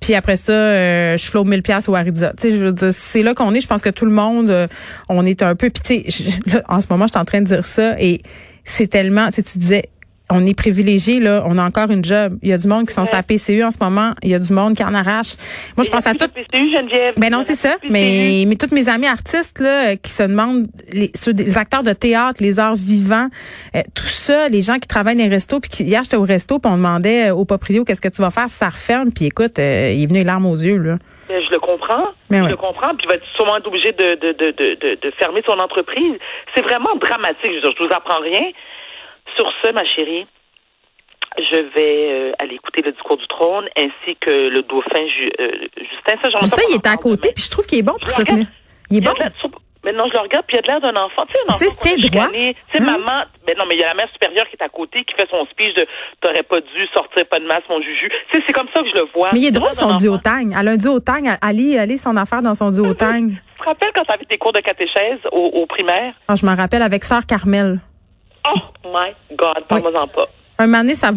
Puis 0.00 0.14
après 0.14 0.36
ça, 0.36 0.52
euh, 0.52 1.16
je 1.16 1.24
flotte 1.24 1.46
1000 1.46 1.62
pièces 1.62 1.88
au 1.88 1.94
sais, 1.96 2.50
je 2.50 2.56
veux 2.56 2.72
dire, 2.72 2.90
c'est 2.92 3.22
là 3.22 3.32
qu'on 3.32 3.54
est. 3.54 3.60
Je 3.60 3.66
pense 3.66 3.80
que 3.80 3.88
tout 3.88 4.04
le 4.04 4.12
monde, 4.12 4.68
on 5.08 5.24
est 5.24 5.42
un 5.42 5.54
peu. 5.54 5.70
Puis 5.70 6.04
tu 6.04 6.10
sais, 6.12 6.62
en 6.68 6.82
ce 6.82 6.88
moment, 6.90 6.93
je 7.02 7.12
suis 7.12 7.18
en 7.18 7.24
train 7.24 7.40
de 7.40 7.46
dire 7.46 7.64
ça 7.64 8.00
et 8.00 8.20
c'est 8.64 8.86
tellement. 8.86 9.26
Tu 9.26 9.34
sais, 9.34 9.42
tu 9.42 9.58
disais 9.58 9.90
on 10.30 10.46
est 10.46 10.54
privilégié 10.54 11.20
là, 11.20 11.42
on 11.46 11.58
a 11.58 11.64
encore 11.64 11.90
une 11.90 12.04
job. 12.04 12.38
Il 12.42 12.48
y 12.48 12.52
a 12.52 12.58
du 12.58 12.66
monde 12.66 12.86
qui 12.86 12.94
sont 12.94 13.04
sur 13.04 13.14
la 13.14 13.22
PCU 13.22 13.62
en 13.62 13.70
ce 13.70 13.76
moment, 13.80 14.14
il 14.22 14.30
y 14.30 14.34
a 14.34 14.38
du 14.38 14.52
monde 14.52 14.74
qui 14.74 14.82
en 14.82 14.94
arrache. 14.94 15.34
Moi 15.76 15.84
je 15.84 15.90
pense 15.90 16.06
à 16.06 16.14
tout 16.14 16.26
PCU 16.28 16.70
Geneviève. 16.74 17.14
Ben 17.18 17.30
non, 17.30 17.42
c'est 17.42 17.54
ça, 17.54 17.76
mais 17.90 18.44
mais 18.46 18.56
toutes 18.56 18.72
mes 18.72 18.88
amis 18.88 19.06
artistes 19.06 19.60
là 19.60 19.96
qui 19.96 20.10
se 20.10 20.22
demandent 20.22 20.66
les 20.90 21.12
ceux 21.14 21.34
acteurs 21.56 21.82
de 21.82 21.92
théâtre, 21.92 22.42
les 22.42 22.58
arts 22.58 22.74
vivants, 22.74 23.28
euh, 23.76 23.82
tout 23.92 24.06
ça, 24.06 24.48
les 24.48 24.62
gens 24.62 24.78
qui 24.78 24.88
travaillent 24.88 25.16
dans 25.16 25.24
les 25.24 25.28
restos 25.28 25.60
puis 25.60 25.70
qui 25.70 25.84
hier 25.84 26.02
j'étais 26.02 26.16
au 26.16 26.22
resto 26.22 26.58
puis 26.58 26.72
on 26.72 26.76
demandait 26.76 27.28
euh, 27.28 27.34
au 27.34 27.44
proprio 27.44 27.84
qu'est-ce 27.84 28.00
que 28.00 28.08
tu 28.08 28.22
vas 28.22 28.30
faire 28.30 28.48
si 28.48 28.56
ça 28.56 28.70
referme 28.70 29.12
puis 29.12 29.26
écoute, 29.26 29.58
euh, 29.58 29.92
il 29.94 30.02
est 30.02 30.06
venu 30.06 30.20
les 30.20 30.24
larmes 30.24 30.46
aux 30.46 30.56
yeux 30.56 30.78
là. 30.78 30.98
Je 31.28 31.50
le 31.50 31.58
comprends. 31.58 32.12
Je 32.30 32.50
le 32.50 32.56
comprends. 32.56 32.94
Puis 32.96 33.04
il 33.04 33.08
va 33.08 33.14
être 33.14 33.26
sûrement 33.36 33.56
obligé 33.64 33.92
de, 33.92 34.14
de, 34.16 34.32
de, 34.32 34.50
de, 34.52 34.94
de 35.00 35.10
fermer 35.18 35.42
son 35.46 35.58
entreprise. 35.58 36.18
C'est 36.54 36.62
vraiment 36.62 36.94
dramatique. 36.96 37.52
Je, 37.62 37.70
je 37.76 37.84
vous 37.84 37.92
apprends 37.94 38.20
rien. 38.20 38.50
Sur 39.36 39.50
ce, 39.62 39.72
ma 39.72 39.84
chérie, 39.84 40.26
je 41.38 41.56
vais 41.74 42.08
euh, 42.12 42.32
aller 42.38 42.54
écouter 42.54 42.82
le 42.82 42.92
discours 42.92 43.16
du 43.16 43.26
trône 43.26 43.68
ainsi 43.76 44.16
que 44.20 44.30
le 44.30 44.62
dauphin 44.62 45.00
euh, 45.40 45.68
Justin. 45.76 46.16
Ça, 46.22 46.30
Justin, 46.40 46.62
il 46.70 46.74
est 46.76 46.86
à 46.86 46.96
côté, 46.96 47.32
puis 47.34 47.42
je 47.42 47.50
trouve 47.50 47.66
qu'il 47.66 47.78
est 47.78 47.82
bon 47.82 47.96
pour 48.00 48.10
soutenir. 48.10 48.46
Il 48.90 48.98
est 48.98 49.00
bon. 49.00 49.14
Mais 49.84 49.92
non, 49.92 50.04
je 50.08 50.14
le 50.14 50.20
regarde, 50.20 50.44
puis 50.46 50.56
il 50.56 50.60
a 50.60 50.62
de 50.62 50.66
l'air 50.68 50.80
d'un 50.80 50.96
enfant. 51.00 51.24
Tu 51.26 51.34
sais, 51.34 51.40
un 51.40 51.50
enfant. 51.50 51.58
C'est 51.78 51.96
droit. 52.10 52.28
Tu 52.28 52.38
sais, 52.38 52.54
Hein? 52.80 52.84
maman, 52.84 53.24
ben 53.46 53.54
non, 53.58 53.64
mais 53.68 53.74
il 53.74 53.80
y 53.80 53.84
a 53.84 53.88
la 53.88 53.94
mère 53.94 54.08
supérieure 54.12 54.46
qui 54.48 54.56
est 54.56 54.64
à 54.64 54.68
côté, 54.68 55.04
qui 55.04 55.14
fait 55.14 55.28
son 55.30 55.44
speech 55.46 55.74
de 55.74 55.86
t'aurais 56.20 56.42
pas 56.42 56.60
dû 56.60 56.86
sortir 56.94 57.26
pas 57.26 57.38
de 57.38 57.44
masse, 57.46 57.62
mon 57.68 57.80
juju. 57.82 58.08
Tu 58.30 58.38
sais, 58.38 58.44
c'est 58.46 58.52
comme 58.52 58.68
ça 58.74 58.82
que 58.82 58.88
je 58.88 58.94
le 58.94 59.06
vois. 59.14 59.30
Mais 59.32 59.40
il 59.40 59.46
est 59.46 59.50
drôle 59.52 59.72
son 59.74 59.94
duotang. 59.94 60.50
Elle 60.58 60.68
a 60.68 60.72
un 61.42 61.52
lit, 61.52 61.74
elle 61.74 61.88
lit 61.88 61.98
son 61.98 62.16
affaire 62.16 62.40
dans 62.42 62.54
son 62.54 62.70
duotang. 62.70 63.28
Tu 63.28 63.58
te 63.60 63.64
rappelles 63.64 63.90
quand 63.94 64.04
t'avais 64.04 64.24
tes 64.24 64.38
cours 64.38 64.52
de 64.52 64.60
catéchèse 64.60 65.18
au, 65.32 65.50
au 65.54 65.66
primaire? 65.66 66.14
Ah, 66.28 66.34
je 66.36 66.44
me 66.46 66.54
rappelle 66.56 66.82
avec 66.82 67.04
Sœur 67.04 67.26
Carmel. 67.26 67.78
Oh 68.46 68.58
my 68.86 69.12
God, 69.36 69.64
parle-moi-en 69.68 70.08
pas. 70.08 70.28
Un 70.58 70.68
donné, 70.68 70.94
ça 70.94 71.08
vaut 71.08 71.12